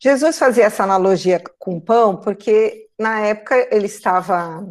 [0.00, 4.66] Jesus fazia essa analogia com pão porque, na época, ele estava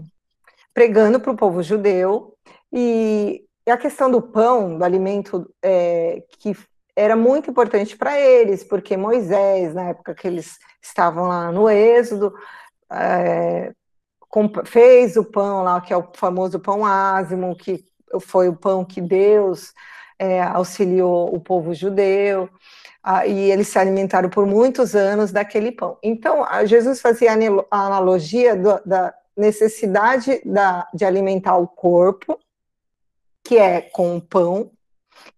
[0.74, 2.36] pregando para o povo judeu
[2.71, 6.55] e, a questão do pão, do alimento é, que
[6.95, 12.34] era muito importante para eles, porque Moisés, na época que eles estavam lá no Êxodo,
[12.91, 13.74] é,
[14.65, 17.86] fez o pão lá, que é o famoso pão ázimo, que
[18.21, 19.74] foi o pão que Deus
[20.24, 22.49] é, auxiliou o povo judeu,
[23.03, 25.97] ah, e eles se alimentaram por muitos anos daquele pão.
[26.01, 27.32] Então, Jesus fazia
[27.69, 32.39] a analogia do, da necessidade da, de alimentar o corpo,
[33.43, 34.71] que é com o pão,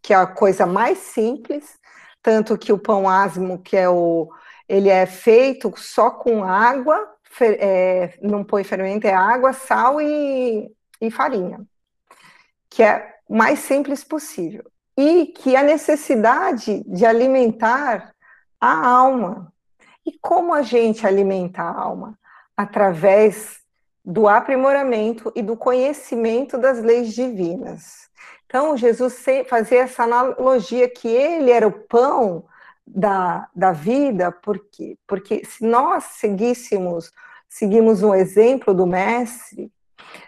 [0.03, 1.79] que é a coisa mais simples,
[2.21, 4.29] tanto que o pão asmo, que é o,
[4.69, 10.71] ele é feito só com água, fer, é, não põe fermento, é água, sal e,
[11.01, 11.65] e farinha,
[12.69, 14.63] que é o mais simples possível.
[14.97, 18.13] E que a necessidade de alimentar
[18.59, 19.53] a alma.
[20.05, 22.17] E como a gente alimenta a alma?
[22.55, 23.59] Através
[24.03, 28.07] do aprimoramento e do conhecimento das leis divinas.
[28.45, 32.45] Então, Jesus fazia essa analogia que ele era o pão
[32.85, 34.97] da, da vida, por quê?
[35.07, 37.11] Porque se nós seguíssemos,
[37.49, 39.71] seguimos um exemplo do Mestre,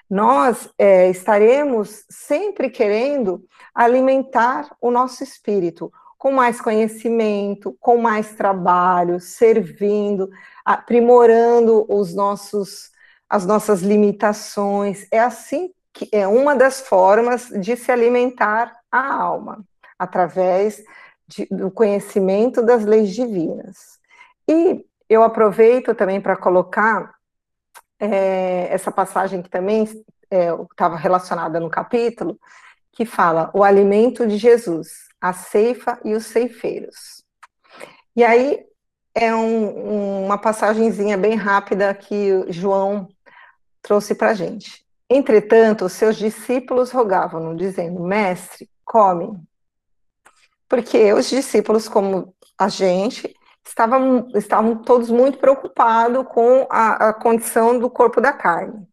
[0.10, 3.44] nós é, estaremos sempre querendo
[3.74, 10.30] alimentar o nosso espírito com mais conhecimento, com mais trabalho, servindo,
[10.66, 12.92] aprimorando os nossos,
[13.30, 15.08] as nossas limitações.
[15.12, 19.64] É assim que é uma das formas de se alimentar a alma,
[19.98, 20.84] através
[21.28, 24.00] de, do conhecimento das leis divinas.
[24.48, 27.17] E eu aproveito também para colocar
[28.00, 29.84] é, essa passagem que também
[30.72, 32.40] estava é, relacionada no capítulo,
[32.92, 37.24] que fala o alimento de Jesus, a ceifa e os ceifeiros.
[38.16, 38.66] E aí
[39.14, 43.08] é um, uma passagenzinha bem rápida que João
[43.82, 44.86] trouxe para gente.
[45.10, 49.40] Entretanto, os seus discípulos rogavam, dizendo: Mestre, come.
[50.68, 53.34] Porque os discípulos, como a gente,
[53.68, 58.88] estavam, estavam todos muito preocupados com a, a condição do corpo da carne.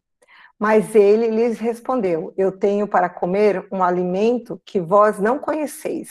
[0.59, 6.09] Mas ele lhes respondeu: Eu tenho para comer um alimento que vós não conheceis.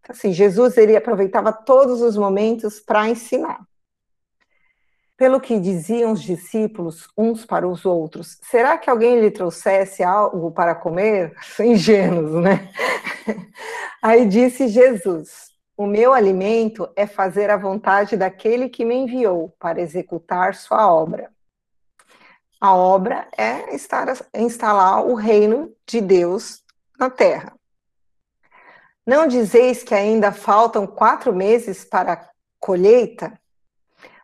[0.00, 3.60] Então, assim, Jesus ele aproveitava todos os momentos para ensinar.
[5.16, 10.50] Pelo que diziam os discípulos uns para os outros, será que alguém lhe trouxesse algo
[10.50, 11.34] para comer?
[11.60, 12.70] Ingênuos, né?
[14.00, 15.49] Aí disse Jesus:
[15.80, 21.32] O meu alimento é fazer a vontade daquele que me enviou para executar sua obra.
[22.60, 26.62] A obra é estar, instalar o reino de Deus
[26.98, 27.54] na terra.
[29.06, 32.28] Não dizeis que ainda faltam quatro meses para a
[32.58, 33.40] colheita?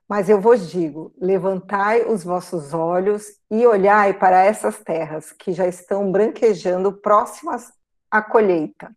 [0.06, 5.66] Mas eu vos digo: levantai os vossos olhos e olhai para essas terras que já
[5.66, 7.72] estão branquejando próximas
[8.10, 8.94] à colheita.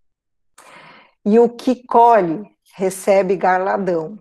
[1.26, 4.18] E o que colhe recebe garladão,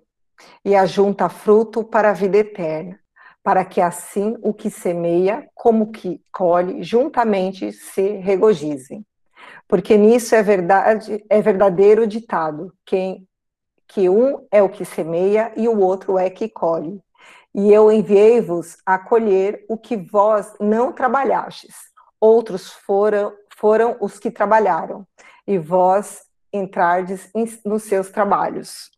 [0.65, 2.99] e ajunta fruto para a vida eterna,
[3.43, 9.05] para que assim o que semeia como que colhe juntamente se regozizem.
[9.67, 13.27] Porque nisso é verdade, é verdadeiro ditado: quem
[13.87, 17.01] que um é o que semeia e o outro é que colhe.
[17.55, 21.75] E eu enviei-vos a colher o que vós não trabalhastes.
[22.21, 25.07] Outros foram, foram os que trabalharam,
[25.47, 27.31] e vós entrardes
[27.65, 28.91] nos seus trabalhos.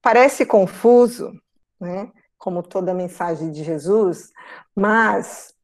[0.00, 1.32] Parece confuso,
[1.80, 2.10] né?
[2.38, 4.32] como toda mensagem de Jesus,
[4.74, 5.54] mas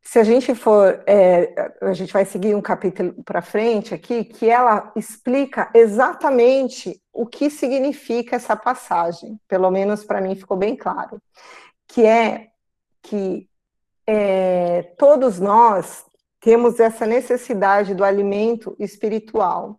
[0.00, 4.48] se a gente for, é, a gente vai seguir um capítulo para frente aqui, que
[4.48, 11.20] ela explica exatamente o que significa essa passagem, pelo menos para mim ficou bem claro,
[11.86, 12.46] que é
[13.02, 13.46] que
[14.06, 16.06] é, todos nós
[16.40, 19.78] temos essa necessidade do alimento espiritual,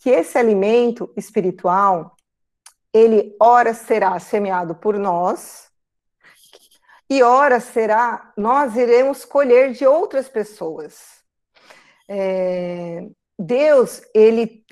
[0.00, 2.16] que esse alimento espiritual,
[2.92, 5.70] ele ora será semeado por nós,
[7.08, 11.20] e ora será, nós iremos colher de outras pessoas.
[12.08, 13.06] É,
[13.38, 14.64] Deus, ele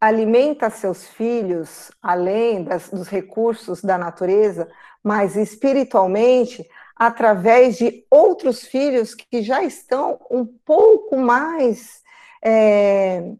[0.00, 4.68] alimenta seus filhos, além das, dos recursos da natureza,
[5.02, 12.02] mas espiritualmente, através de outros filhos que já estão um pouco mais,
[12.42, 13.32] é,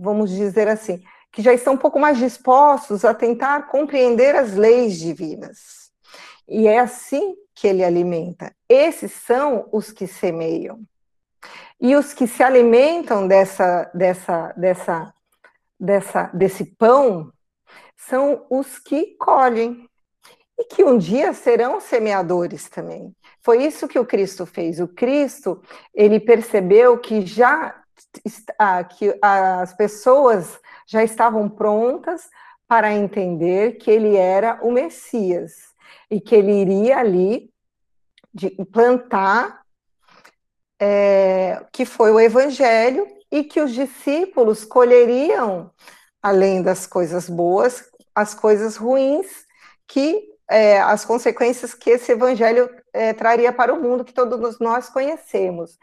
[0.00, 4.98] vamos dizer assim, que já estão um pouco mais dispostos a tentar compreender as leis
[4.98, 5.90] divinas.
[6.48, 8.52] E é assim que ele alimenta.
[8.68, 10.80] Esses são os que semeiam.
[11.80, 15.14] E os que se alimentam dessa, dessa, dessa,
[15.78, 17.32] dessa, desse pão
[17.96, 19.86] são os que colhem.
[20.58, 23.14] E que um dia serão semeadores também.
[23.42, 24.80] Foi isso que o Cristo fez.
[24.80, 25.62] O Cristo,
[25.94, 27.79] ele percebeu que já
[28.96, 32.28] que as pessoas já estavam prontas
[32.66, 35.52] para entender que ele era o Messias
[36.10, 37.50] e que ele iria ali
[38.32, 39.62] de plantar,
[40.80, 45.70] é, que foi o Evangelho, e que os discípulos colheriam,
[46.22, 47.84] além das coisas boas,
[48.14, 49.26] as coisas ruins,
[49.86, 54.88] que é, as consequências que esse Evangelho é, traria para o mundo, que todos nós
[54.88, 55.78] conhecemos.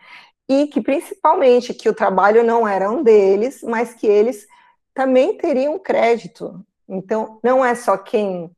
[0.49, 4.47] E que, principalmente, que o trabalho não era um deles, mas que eles
[4.93, 8.49] também teriam crédito Então, não é só quem,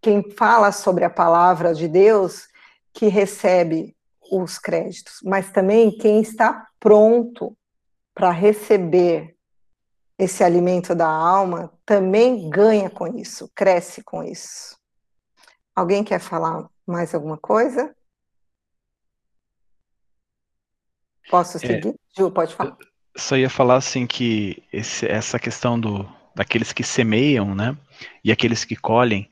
[0.00, 2.48] quem fala sobre a palavra de Deus
[2.92, 3.94] que recebe
[4.30, 7.56] os créditos, mas também quem está pronto
[8.14, 9.36] para receber
[10.18, 14.76] esse alimento da alma também ganha com isso, cresce com isso.
[15.74, 17.94] Alguém quer falar mais alguma coisa?
[21.30, 21.60] Posso é.
[21.60, 21.88] seguir?
[21.88, 22.76] É, Ju, pode falar.
[23.16, 27.76] Só ia falar assim que esse, essa questão do, daqueles que semeiam, né,
[28.22, 29.28] e aqueles que colhem,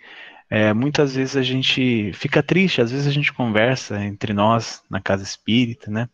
[0.48, 5.00] é, muitas vezes a gente fica triste, às vezes a gente conversa entre nós na
[5.00, 6.08] casa espírita, né,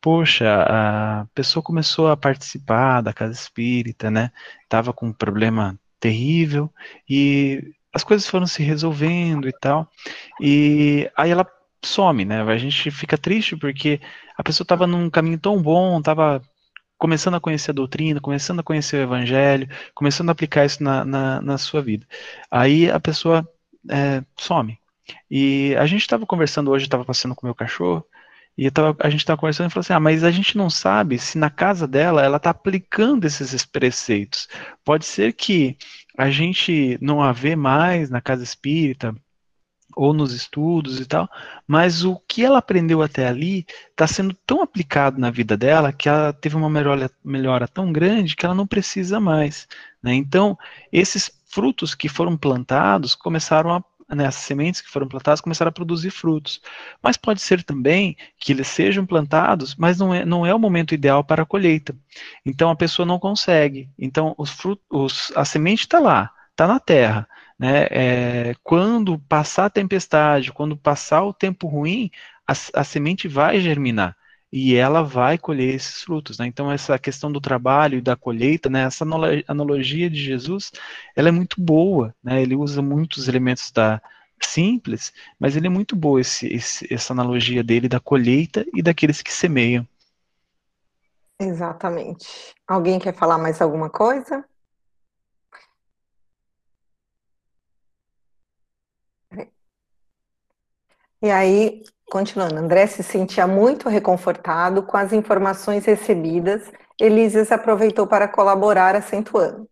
[0.00, 4.32] poxa, a pessoa começou a participar da casa espírita, né,
[4.68, 6.72] tava com um problema terrível
[7.08, 7.62] e
[7.92, 9.86] as coisas foram se resolvendo e tal,
[10.40, 11.46] e aí ela
[11.84, 12.42] some, né?
[12.42, 14.00] A gente fica triste porque
[14.36, 16.42] a pessoa estava num caminho tão bom, estava
[16.98, 21.04] começando a conhecer a doutrina, começando a conhecer o evangelho, começando a aplicar isso na,
[21.04, 22.06] na, na sua vida.
[22.50, 23.48] Aí a pessoa
[23.90, 24.78] é, some.
[25.30, 28.06] E a gente estava conversando hoje, estava passeando com meu cachorro,
[28.56, 31.18] e tava, a gente estava conversando e falou assim: ah, mas a gente não sabe
[31.18, 34.46] se na casa dela ela está aplicando esses preceitos.
[34.84, 35.76] Pode ser que
[36.16, 39.14] a gente não a vê mais na casa espírita,
[39.96, 41.28] ou nos estudos e tal,
[41.66, 46.08] mas o que ela aprendeu até ali está sendo tão aplicado na vida dela que
[46.08, 49.66] ela teve uma melhora, melhora tão grande que ela não precisa mais.
[50.02, 50.14] Né?
[50.14, 50.58] Então,
[50.92, 53.84] esses frutos que foram plantados começaram a
[54.14, 56.60] né, as sementes que foram plantadas começaram a produzir frutos.
[57.02, 60.94] Mas pode ser também que eles sejam plantados, mas não é, não é o momento
[60.94, 61.96] ideal para a colheita.
[62.44, 63.88] Então a pessoa não consegue.
[63.98, 67.26] Então os frutos, a semente está lá, está na terra,
[67.58, 72.10] né, é, quando passar a tempestade, quando passar o tempo ruim,
[72.46, 74.16] a, a, semente vai germinar
[74.52, 76.38] e ela vai colher esses frutos.
[76.38, 76.46] Né?
[76.46, 79.04] Então, essa questão do trabalho e da colheita, né, essa
[79.48, 80.70] analogia de Jesus,
[81.16, 82.14] ela é muito boa.
[82.22, 82.42] Né?
[82.42, 84.00] Ele usa muitos elementos da
[84.44, 89.22] simples, mas ele é muito boa esse, esse, essa analogia dele da colheita e daqueles
[89.22, 89.86] que semeiam.
[91.40, 92.54] Exatamente.
[92.66, 94.44] Alguém quer falar mais alguma coisa?
[101.22, 106.72] E aí, continuando, André se sentia muito reconfortado com as informações recebidas.
[107.00, 109.68] Elísias aproveitou para colaborar, acentuando.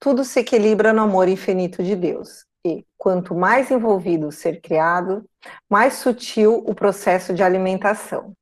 [0.00, 2.44] Tudo se equilibra no amor infinito de Deus.
[2.66, 5.24] E, quanto mais envolvido o ser criado,
[5.70, 8.32] mais sutil o processo de alimentação.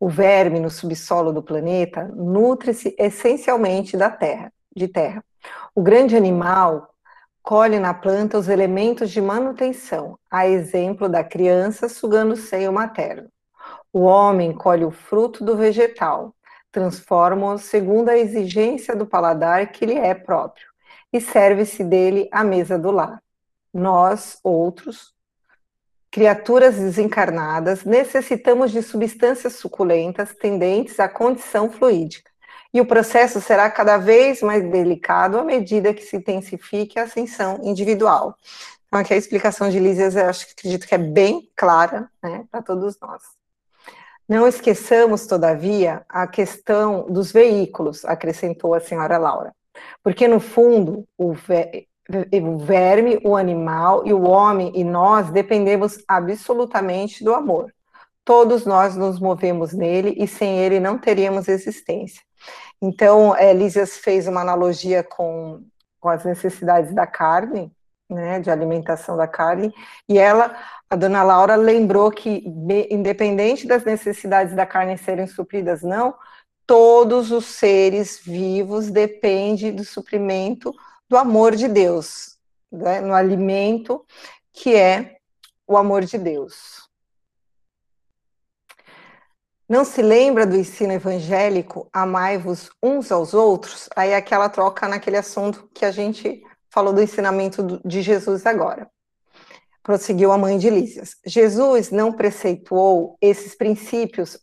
[0.00, 5.22] O verme no subsolo do planeta nutre-se essencialmente da terra, de terra.
[5.74, 6.93] O grande animal
[7.44, 13.28] colhe na planta os elementos de manutenção, a exemplo da criança sugando o seio materno.
[13.92, 16.34] O homem colhe o fruto do vegetal,
[16.72, 20.66] transforma-o segundo a exigência do paladar que lhe é próprio,
[21.12, 23.22] e serve-se dele à mesa do lar.
[23.74, 25.12] Nós, outros,
[26.10, 32.33] criaturas desencarnadas, necessitamos de substâncias suculentas tendentes à condição fluídica
[32.74, 37.60] e o processo será cada vez mais delicado à medida que se intensifique a ascensão
[37.62, 38.36] individual.
[38.88, 42.44] Então, aqui a explicação de Lísias, eu acho que acredito que é bem clara né,
[42.50, 43.22] para todos nós.
[44.28, 49.52] Não esqueçamos, todavia, a questão dos veículos, acrescentou a senhora Laura,
[50.02, 57.24] porque, no fundo, o, o verme, o animal e o homem e nós dependemos absolutamente
[57.24, 57.73] do amor.
[58.24, 62.22] Todos nós nos movemos nele e sem ele não teríamos existência.
[62.80, 65.62] Então, é, Lísias fez uma analogia com,
[66.00, 67.72] com as necessidades da carne,
[68.08, 69.72] né, de alimentação da carne,
[70.08, 70.54] e ela,
[70.90, 72.44] a dona Laura, lembrou que,
[72.90, 76.14] independente das necessidades da carne serem supridas, não,
[76.66, 80.72] todos os seres vivos dependem do suprimento
[81.08, 82.38] do amor de Deus,
[82.70, 84.04] né, no alimento
[84.52, 85.16] que é
[85.66, 86.83] o amor de Deus.
[89.66, 93.88] Não se lembra do ensino evangélico, amai-vos uns aos outros?
[93.96, 98.90] Aí é aquela troca naquele assunto que a gente falou do ensinamento de Jesus agora.
[99.82, 101.16] Prosseguiu a mãe de Lísias.
[101.24, 104.38] Jesus não preceituou esses princípios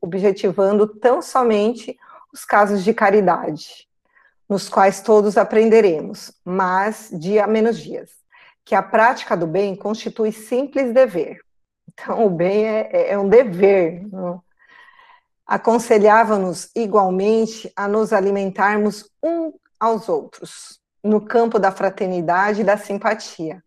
[0.00, 1.98] objetivando tão somente
[2.32, 3.88] os casos de caridade,
[4.48, 8.10] nos quais todos aprenderemos, mas dia menos dias,
[8.64, 11.40] que a prática do bem constitui simples dever.
[11.92, 14.40] Então, o bem é, é, é um dever, não?
[15.52, 23.62] Aconselhava-nos igualmente a nos alimentarmos um aos outros, no campo da fraternidade e da simpatia.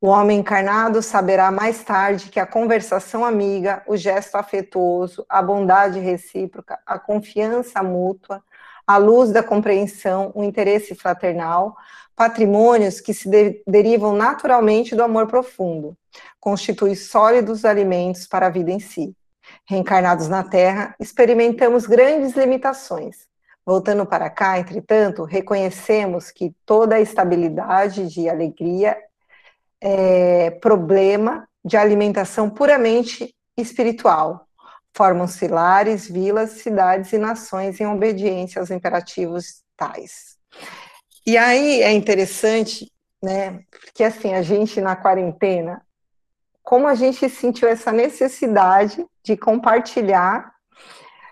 [0.00, 5.98] O homem encarnado saberá mais tarde que a conversação amiga, o gesto afetuoso, a bondade
[5.98, 8.42] recíproca, a confiança mútua,
[8.86, 11.76] a luz da compreensão, o interesse fraternal,
[12.16, 15.94] patrimônios que se de derivam naturalmente do amor profundo,
[16.40, 19.14] constituem sólidos alimentos para a vida em si.
[19.68, 23.26] Reencarnados na Terra, experimentamos grandes limitações.
[23.64, 28.96] Voltando para cá, entretanto, reconhecemos que toda a estabilidade de alegria
[29.80, 34.46] é problema de alimentação puramente espiritual.
[34.94, 40.36] Formam-se lares, vilas, cidades e nações em obediência aos imperativos tais.
[41.26, 42.90] E aí é interessante,
[43.20, 43.64] né?
[43.68, 45.82] Porque assim, a gente na quarentena,
[46.62, 50.54] como a gente sentiu essa necessidade de compartilhar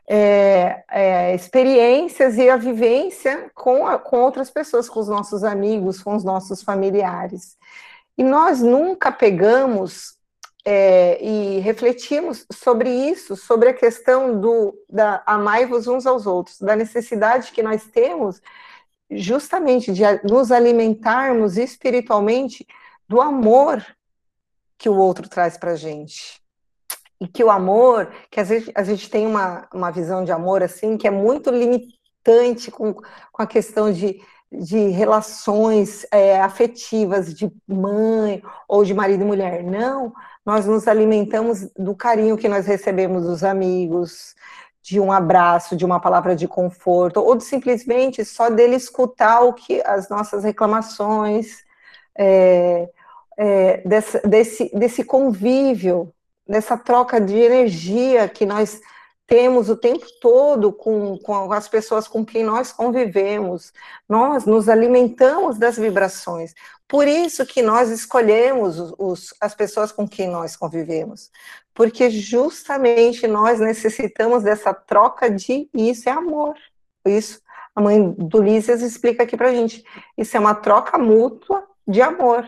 [0.09, 6.03] é, é, experiências e a vivência com, a, com outras pessoas, com os nossos amigos,
[6.03, 7.57] com os nossos familiares.
[8.19, 10.17] E nós nunca pegamos
[10.65, 16.75] é, e refletimos sobre isso, sobre a questão do da amai-vos uns aos outros, da
[16.75, 18.43] necessidade que nós temos
[19.09, 22.67] justamente de nos alimentarmos espiritualmente
[23.09, 23.85] do amor
[24.77, 26.44] que o outro traz para a gente.
[27.21, 30.63] E que o amor, que às vezes a gente tem uma, uma visão de amor
[30.63, 34.21] assim, que é muito limitante com, com a questão de
[34.61, 39.63] de relações é, afetivas de mãe ou de marido e mulher.
[39.63, 40.13] Não,
[40.45, 44.35] nós nos alimentamos do carinho que nós recebemos dos amigos,
[44.83, 49.53] de um abraço, de uma palavra de conforto, ou de simplesmente só dele escutar o
[49.53, 51.65] que as nossas reclamações,
[52.17, 52.89] é,
[53.37, 56.13] é, desse, desse, desse convívio,
[56.47, 58.81] dessa troca de energia que nós
[59.27, 63.73] temos o tempo todo com, com as pessoas com quem nós convivemos.
[64.09, 66.55] Nós nos alimentamos das vibrações.
[66.87, 71.31] Por isso que nós escolhemos os, as pessoas com quem nós convivemos.
[71.73, 76.55] Porque justamente nós necessitamos dessa troca de isso é amor.
[77.07, 77.43] Isso
[77.75, 79.85] a mãe do Lísias explica aqui para gente.
[80.17, 82.47] Isso é uma troca mútua de amor.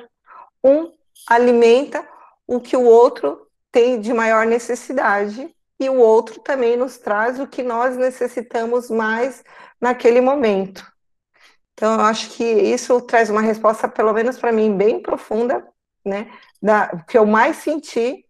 [0.62, 0.92] Um
[1.28, 2.06] alimenta
[2.46, 3.45] o que o outro
[3.76, 9.44] tem de maior necessidade e o outro também nos traz o que nós necessitamos mais
[9.78, 10.90] naquele momento.
[11.74, 15.62] Então, eu acho que isso traz uma resposta, pelo menos para mim, bem profunda,
[16.02, 16.32] né?
[16.62, 18.24] Da, que eu mais senti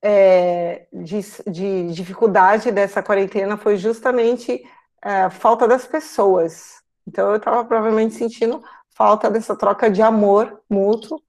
[0.00, 4.64] é, de, de, dificuldade dessa quarentena foi justamente
[5.04, 6.80] é, a falta das pessoas.
[7.06, 11.22] Então, eu estava provavelmente sentindo falta dessa troca de amor mútuo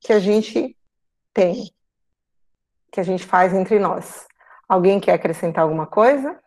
[0.00, 0.76] que a gente
[1.32, 1.72] tem,
[2.92, 4.26] que a gente faz entre nós.
[4.68, 6.38] Alguém quer acrescentar alguma coisa?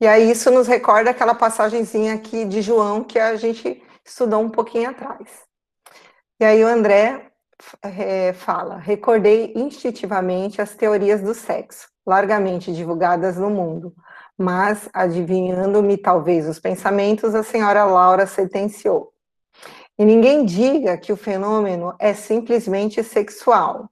[0.00, 4.50] E aí isso nos recorda aquela passagenzinha aqui de João que a gente estudou um
[4.50, 5.44] pouquinho atrás.
[6.40, 7.30] E aí o André
[7.80, 13.94] é, fala: recordei instintivamente as teorias do sexo, largamente divulgadas no mundo,
[14.36, 19.13] mas adivinhando-me talvez os pensamentos, a senhora Laura sentenciou.
[19.98, 23.88] E ninguém diga que o fenômeno é simplesmente sexual.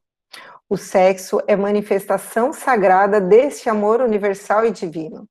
[0.69, 5.29] O sexo é manifestação sagrada deste amor universal e divino,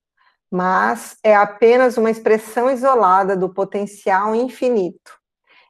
[0.49, 5.11] mas é apenas uma expressão isolada do potencial infinito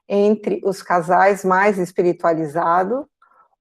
[0.08, 3.04] entre os casais mais espiritualizados,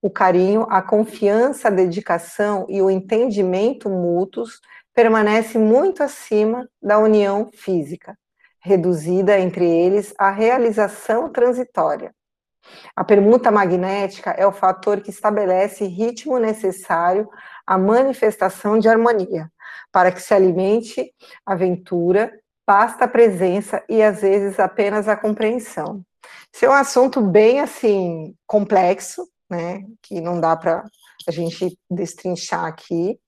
[0.02, 4.60] o carinho, a confiança, a dedicação e o entendimento mútuos
[4.94, 8.18] permanece muito acima da união física,
[8.62, 12.14] reduzida entre eles à realização transitória.
[12.96, 17.28] A permuta magnética é o fator que estabelece ritmo necessário
[17.66, 19.52] à manifestação de harmonia.
[19.92, 21.14] Para que se alimente
[21.46, 22.32] a aventura,
[22.66, 26.04] basta a presença e às vezes apenas a compreensão.
[26.54, 29.84] Isso é um assunto bem assim complexo, né?
[30.02, 30.86] Que não dá para
[31.28, 33.20] a gente destrinchar aqui.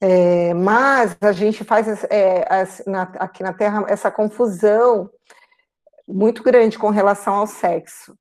[0.00, 5.10] É, mas a gente faz é, as, na, aqui na Terra essa confusão
[6.06, 8.14] muito grande com relação ao sexo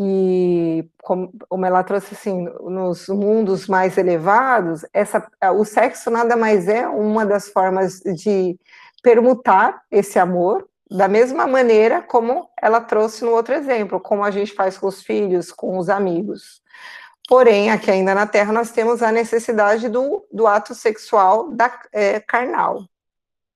[0.00, 1.30] que, como,
[1.66, 7.50] ela trouxe assim, nos mundos mais elevados, essa, o sexo nada mais é uma das
[7.50, 8.58] formas de
[9.02, 14.54] permutar esse amor, da mesma maneira como ela trouxe no outro exemplo, como a gente
[14.54, 16.62] faz com os filhos, com os amigos.
[17.30, 22.18] Porém, aqui ainda na Terra, nós temos a necessidade do, do ato sexual da, é,
[22.18, 22.84] carnal.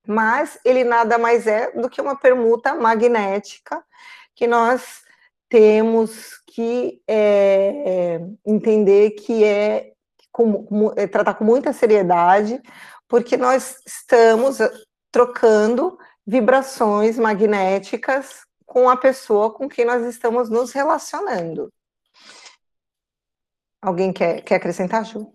[0.07, 3.85] Mas ele nada mais é do que uma permuta magnética
[4.33, 5.03] que nós
[5.49, 9.91] temos que é, entender que é,
[10.31, 12.63] com, é, tratar com muita seriedade,
[13.09, 14.59] porque nós estamos
[15.11, 21.73] trocando vibrações magnéticas com a pessoa com quem nós estamos nos relacionando.
[23.85, 25.31] Alguém quer, quer acrescentar, Ju?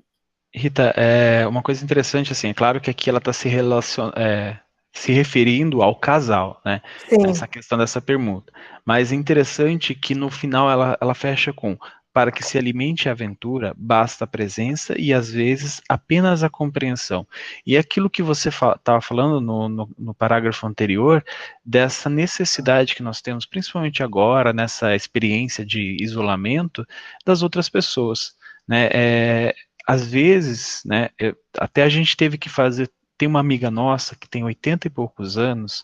[0.51, 4.57] Rita, é uma coisa interessante, assim, é claro que aqui ela está se, relacion, é,
[4.91, 6.81] se referindo ao casal, né?
[7.07, 7.29] Sim.
[7.29, 8.51] Essa questão dessa permuta.
[8.83, 11.77] Mas é interessante que no final ela, ela fecha com
[12.11, 17.25] para que se alimente a aventura, basta a presença e às vezes apenas a compreensão.
[17.65, 21.23] E aquilo que você estava falando no, no, no, parágrafo anterior,
[21.63, 26.85] dessa necessidade que nós temos, principalmente agora, nessa experiência de isolamento,
[27.23, 28.35] das outras pessoas.
[28.69, 28.87] Né?
[28.93, 29.55] É,
[29.87, 31.09] às vezes, né,
[31.57, 32.91] até a gente teve que fazer.
[33.17, 35.83] Tem uma amiga nossa que tem 80 e poucos anos,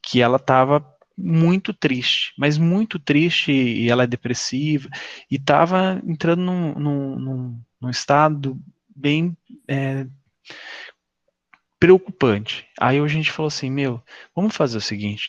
[0.00, 0.86] que ela estava
[1.18, 4.88] muito triste, mas muito triste, e ela é depressiva,
[5.30, 8.58] e estava entrando num, num, num, estado
[8.94, 9.36] bem
[9.68, 10.06] é,
[11.78, 12.66] preocupante.
[12.80, 14.02] Aí a gente falou assim, meu,
[14.34, 15.28] vamos fazer o seguinte,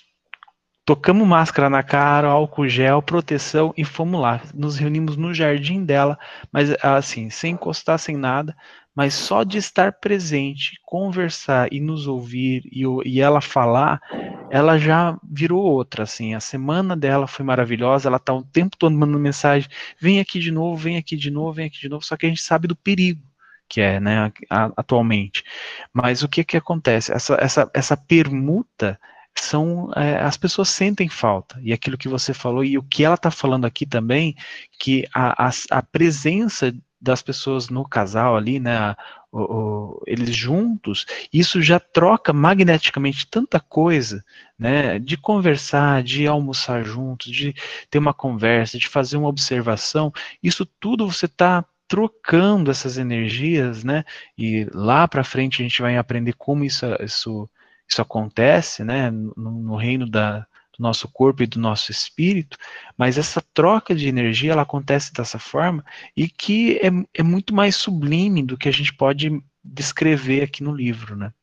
[0.85, 4.41] tocamos máscara na cara, álcool gel, proteção e fomos lá.
[4.53, 6.17] Nos reunimos no jardim dela,
[6.51, 8.55] mas assim, sem encostar, sem nada,
[8.95, 14.01] mas só de estar presente, conversar e nos ouvir e, e ela falar,
[14.49, 18.95] ela já virou outra, assim, a semana dela foi maravilhosa, ela tá o tempo todo
[18.97, 19.69] mandando mensagem,
[19.99, 22.29] vem aqui de novo, vem aqui de novo, vem aqui de novo, só que a
[22.29, 23.21] gente sabe do perigo
[23.69, 24.29] que é, né,
[24.75, 25.45] atualmente.
[25.93, 27.13] Mas o que que acontece?
[27.13, 28.99] Essa, essa, essa permuta
[29.37, 31.59] são é, as pessoas sentem falta.
[31.63, 34.35] E aquilo que você falou e o que ela está falando aqui também
[34.79, 38.95] que a, a, a, presença das pessoas no casal ali, né,
[39.31, 44.23] o, o, eles juntos, isso já troca magneticamente tanta coisa,
[44.57, 47.55] né, de conversar, de almoçar juntos, de
[47.89, 50.11] ter uma conversa, de fazer uma observação,
[50.43, 54.03] isso tudo você está trocando essas energias, né,
[54.37, 57.49] e lá para frente a gente vai aprender como isso, isso,
[57.91, 62.57] isso acontece, né, no, no reino da, do nosso corpo e do nosso espírito,
[62.97, 65.83] mas essa troca de energia ela acontece dessa forma
[66.15, 70.73] e que é, é muito mais sublime do que a gente pode descrever aqui no
[70.73, 71.33] livro, né?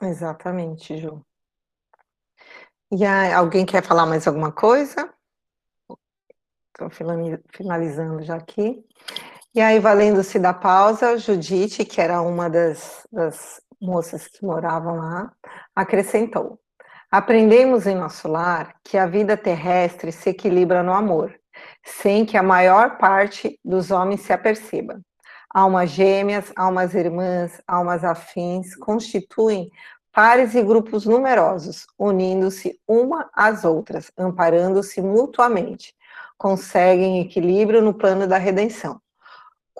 [0.00, 1.24] Exatamente, Ju.
[2.90, 5.12] E aí, alguém quer falar mais alguma coisa?
[6.68, 6.90] Estou
[7.50, 8.84] finalizando já aqui.
[9.54, 15.32] E aí, valendo-se da pausa, Judite, que era uma das, das moças que moravam lá,
[15.74, 16.58] acrescentou:
[17.10, 21.34] Aprendemos em nosso lar que a vida terrestre se equilibra no amor,
[21.84, 25.00] sem que a maior parte dos homens se aperceba.
[25.50, 29.70] Almas gêmeas, almas irmãs, almas afins constituem
[30.10, 35.94] pares e grupos numerosos, unindo-se uma às outras, amparando-se mutuamente.
[36.38, 39.00] Conseguem equilíbrio no plano da redenção.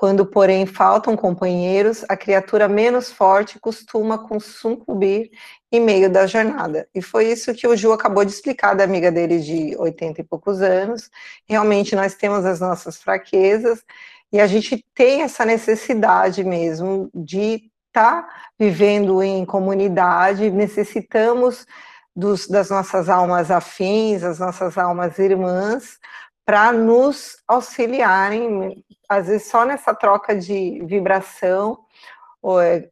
[0.03, 5.31] Quando, porém, faltam companheiros, a criatura menos forte costuma sucumbir
[5.71, 6.89] em meio da jornada.
[6.93, 10.25] E foi isso que o Ju acabou de explicar da amiga dele de 80 e
[10.25, 11.09] poucos anos.
[11.49, 13.85] Realmente nós temos as nossas fraquezas
[14.33, 18.29] e a gente tem essa necessidade mesmo de estar tá
[18.59, 21.65] vivendo em comunidade, necessitamos
[22.15, 26.01] dos, das nossas almas afins, as nossas almas irmãs,
[26.45, 31.79] para nos auxiliarem, às vezes só nessa troca de vibração,
[32.61, 32.89] é,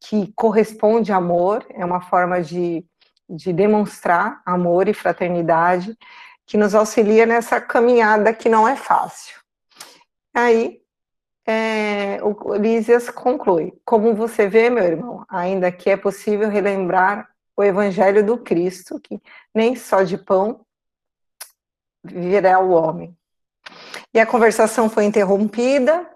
[0.00, 2.84] que corresponde a amor, é uma forma de,
[3.28, 5.96] de demonstrar amor e fraternidade,
[6.46, 9.40] que nos auxilia nessa caminhada que não é fácil.
[10.34, 10.80] Aí,
[11.46, 17.64] é, o Lísias conclui: Como você vê, meu irmão, ainda que é possível relembrar o
[17.64, 19.20] Evangelho do Cristo, que
[19.54, 20.64] nem só de pão
[22.04, 23.16] viverá o homem.
[24.12, 26.08] E a conversação foi interrompida.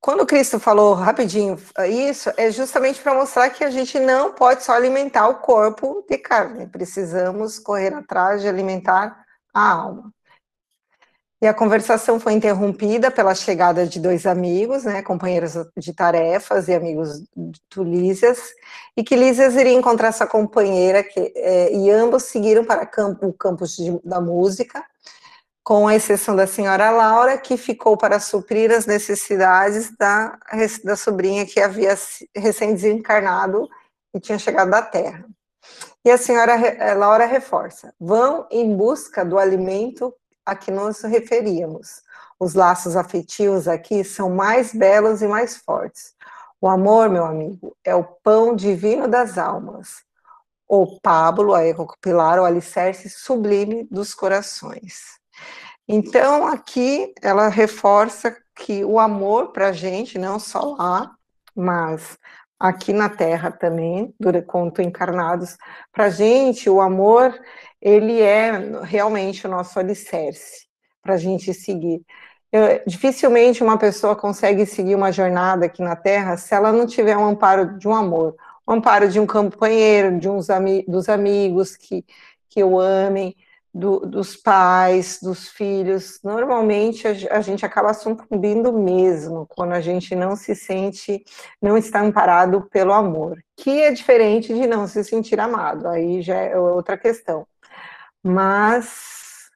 [0.00, 1.58] Quando Cristo falou rapidinho
[1.88, 6.18] isso, é justamente para mostrar que a gente não pode só alimentar o corpo de
[6.18, 10.12] carne, precisamos correr atrás de alimentar a alma.
[11.44, 16.74] E a conversação foi interrompida pela chegada de dois amigos, né, companheiros de tarefas e
[16.74, 18.54] amigos do Lísias,
[18.96, 23.32] e que Lísias iria encontrar essa companheira, que, é, e ambos seguiram para campo, o
[23.34, 24.82] campus de, da música,
[25.62, 30.38] com a exceção da senhora Laura, que ficou para suprir as necessidades da,
[30.82, 31.94] da sobrinha que havia
[32.34, 33.68] recém-desencarnado
[34.14, 35.26] e tinha chegado da Terra.
[36.02, 40.14] E a senhora eh, Laura reforça: vão em busca do alimento
[40.44, 42.02] a que nos referíamos.
[42.38, 46.14] Os laços afetivos aqui são mais belos e mais fortes.
[46.60, 50.02] O amor, meu amigo, é o pão divino das almas.
[50.66, 55.18] O pábulo, a recopilar o alicerce sublime dos corações.
[55.86, 61.14] Então, aqui ela reforça que o amor para a gente, não só lá,
[61.54, 62.18] mas
[62.58, 64.14] aqui na Terra também,
[64.46, 65.58] quanto encarnados,
[65.92, 67.38] para a gente o amor,
[67.84, 68.50] ele é
[68.82, 70.66] realmente o nosso alicerce
[71.02, 72.02] para a gente seguir.
[72.50, 77.16] Eu, dificilmente uma pessoa consegue seguir uma jornada aqui na Terra se ela não tiver
[77.16, 78.34] um amparo de um amor.
[78.66, 82.04] o amparo de um companheiro, de uns ami dos amigos que,
[82.48, 83.36] que o amem,
[83.74, 86.20] do, dos pais, dos filhos.
[86.22, 91.24] Normalmente a, a, gente acaba sucumbindo mesmo quando a gente não se sente,
[91.60, 96.36] não está amparado pelo amor, que é diferente de não se sentir amado, aí já
[96.36, 97.46] é outra questão.
[98.26, 99.50] Mas,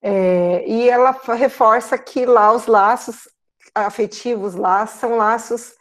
[0.00, 3.28] é, e ela reforça que lá os laços
[3.74, 5.74] afetivos lá são laços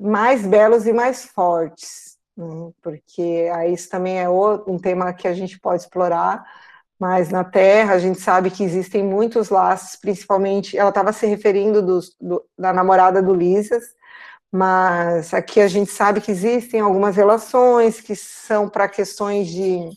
[0.00, 2.70] mais belos e mais fortes, né?
[2.80, 6.44] porque aí isso também é um tema que a gente pode explorar,
[6.98, 11.82] mas na Terra a gente sabe que existem muitos laços, principalmente, ela estava se referindo
[11.82, 13.84] dos, do, da namorada do Lisas,
[14.52, 19.90] mas aqui a gente sabe que existem algumas relações que são para questões de,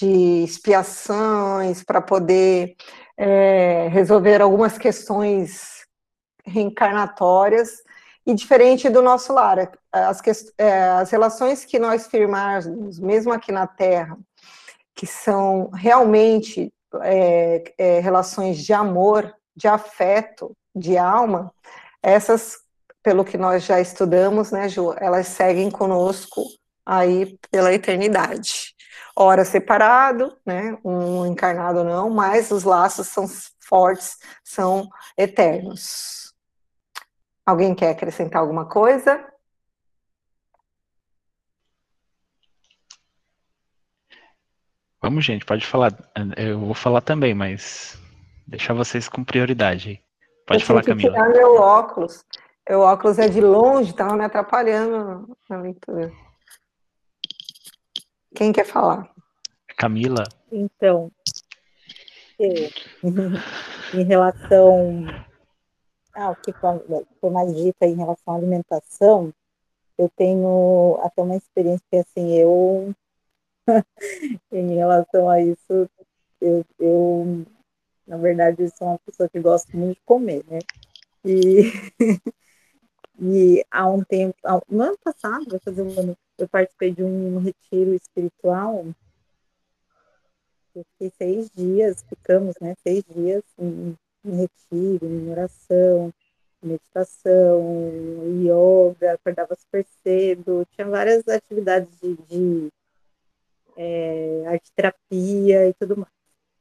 [0.00, 2.76] de expiações, para poder
[3.16, 5.84] é, resolver algumas questões
[6.44, 7.82] reencarnatórias,
[8.24, 10.20] e diferente do nosso lar, as,
[10.58, 14.18] é, as relações que nós firmarmos, mesmo aqui na Terra,
[14.94, 16.70] que são realmente
[17.02, 21.50] é, é, relações de amor, de afeto, de alma,
[22.02, 22.58] essas,
[23.02, 26.42] pelo que nós já estudamos, né, Ju, elas seguem conosco
[26.84, 28.74] aí pela eternidade.
[29.20, 33.26] Ora separado, né, um encarnado não, mas os laços são
[33.58, 36.32] fortes, são eternos.
[37.44, 39.26] Alguém quer acrescentar alguma coisa?
[45.02, 45.92] Vamos, gente, pode falar.
[46.36, 48.00] Eu vou falar também, mas
[48.46, 50.00] deixar vocês com prioridade.
[50.46, 51.12] Pode eu falar, Camila.
[51.12, 52.24] Tirar meu óculos.
[52.68, 56.12] Meu óculos é de longe, estava me atrapalhando na leitura.
[58.34, 59.10] Quem quer falar?
[59.76, 60.24] Camila.
[60.50, 61.10] Então,
[62.40, 62.70] é,
[63.94, 65.06] em relação
[66.14, 66.52] ao que
[67.20, 69.32] foi mais dito em relação à alimentação,
[69.96, 72.94] eu tenho até uma experiência que assim, eu
[74.52, 75.88] em relação a isso,
[76.40, 77.46] eu, eu,
[78.06, 80.58] na verdade, sou uma pessoa que gosta muito de comer, né?
[81.24, 81.72] E,
[83.20, 84.36] e há um tempo,
[84.68, 88.86] no ano passado, vai fazer um ano, eu participei de um retiro espiritual.
[90.74, 92.76] Eu fiquei seis dias, ficamos, né?
[92.82, 96.12] Seis dias em, em retiro, em oração,
[96.62, 97.60] meditação,
[98.40, 102.68] yoga, acordava super cedo, tinha várias atividades de, de
[103.76, 106.12] é, arte terapia e tudo mais.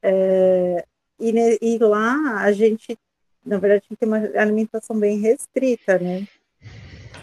[0.02, 0.86] É,
[1.20, 1.32] e,
[1.62, 2.98] e, lá a gente,
[3.46, 6.28] na verdade, tem uma alimentação bem restrita, né?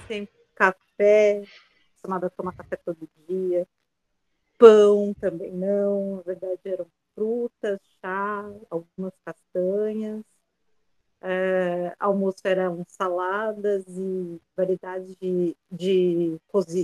[0.06, 1.42] Sempre café,
[1.90, 3.66] acostumada a tomar café todo dia,
[4.58, 10.22] pão também não, na verdade eram frutas, chá, algumas castanhas.
[11.26, 16.38] É, almoço eram saladas e variedades de, de,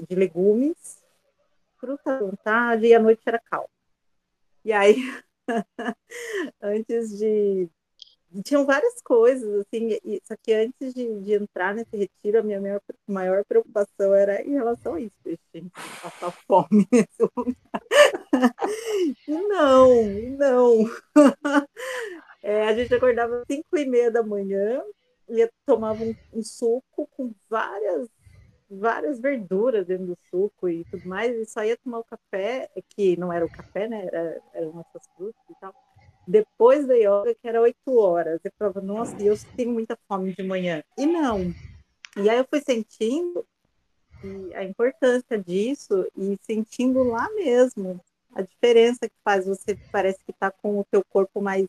[0.09, 1.01] de legumes
[1.81, 3.69] fruta à vontade e a noite era calma.
[4.65, 4.97] E aí,
[6.61, 7.69] antes de.
[8.45, 12.61] Tinham várias coisas, assim, e, só que antes de, de, entrar nesse retiro, a minha
[12.61, 15.71] maior, maior preocupação era em relação a isso, gente,
[16.03, 18.55] passar fome nesse lugar.
[19.27, 20.05] E não,
[20.39, 20.85] não.
[22.43, 24.83] É, a gente acordava às cinco e meia da manhã,
[25.29, 28.09] ia tomava um, um suco com várias
[28.71, 33.17] várias verduras dentro do suco e tudo mais, e só ia tomar o café, que
[33.17, 34.07] não era o café, né?
[34.07, 35.75] Era, eram essas frutas e tal.
[36.31, 40.45] Depois da yoga, que era oito horas, eu falava, nossa, eu tenho muita fome de
[40.45, 40.81] manhã.
[40.97, 41.53] E não.
[42.17, 43.45] E aí eu fui sentindo
[44.55, 48.01] a importância disso e sentindo lá mesmo
[48.33, 49.45] a diferença que faz.
[49.45, 51.67] Você parece que está com o teu corpo mais,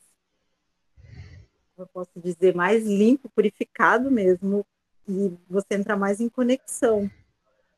[1.76, 4.64] eu posso dizer, mais limpo, purificado mesmo,
[5.10, 7.10] e você entra mais em conexão,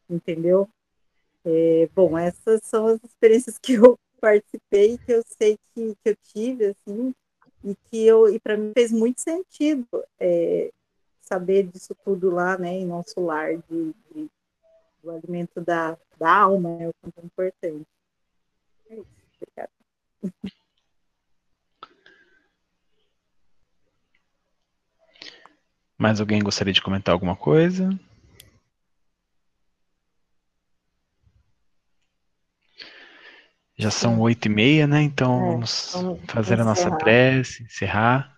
[0.10, 0.68] entendeu?
[1.46, 6.16] É, bom, essas são as experiências que eu participei, que eu sei que, que eu
[6.24, 7.14] tive, assim,
[7.62, 9.86] e que eu e para mim fez muito sentido
[10.18, 10.72] é,
[11.20, 14.32] saber disso tudo lá, né, em nosso lar, de, de
[15.04, 17.86] do alimento da, da alma, é o quanto importante.
[18.90, 19.06] É isso,
[19.42, 19.70] obrigada.
[25.98, 27.90] Mais alguém gostaria de comentar alguma coisa?
[33.78, 35.02] Já são oito e meia, né?
[35.02, 38.33] Então é, vamos, vamos fazer a nossa prece, encerrar.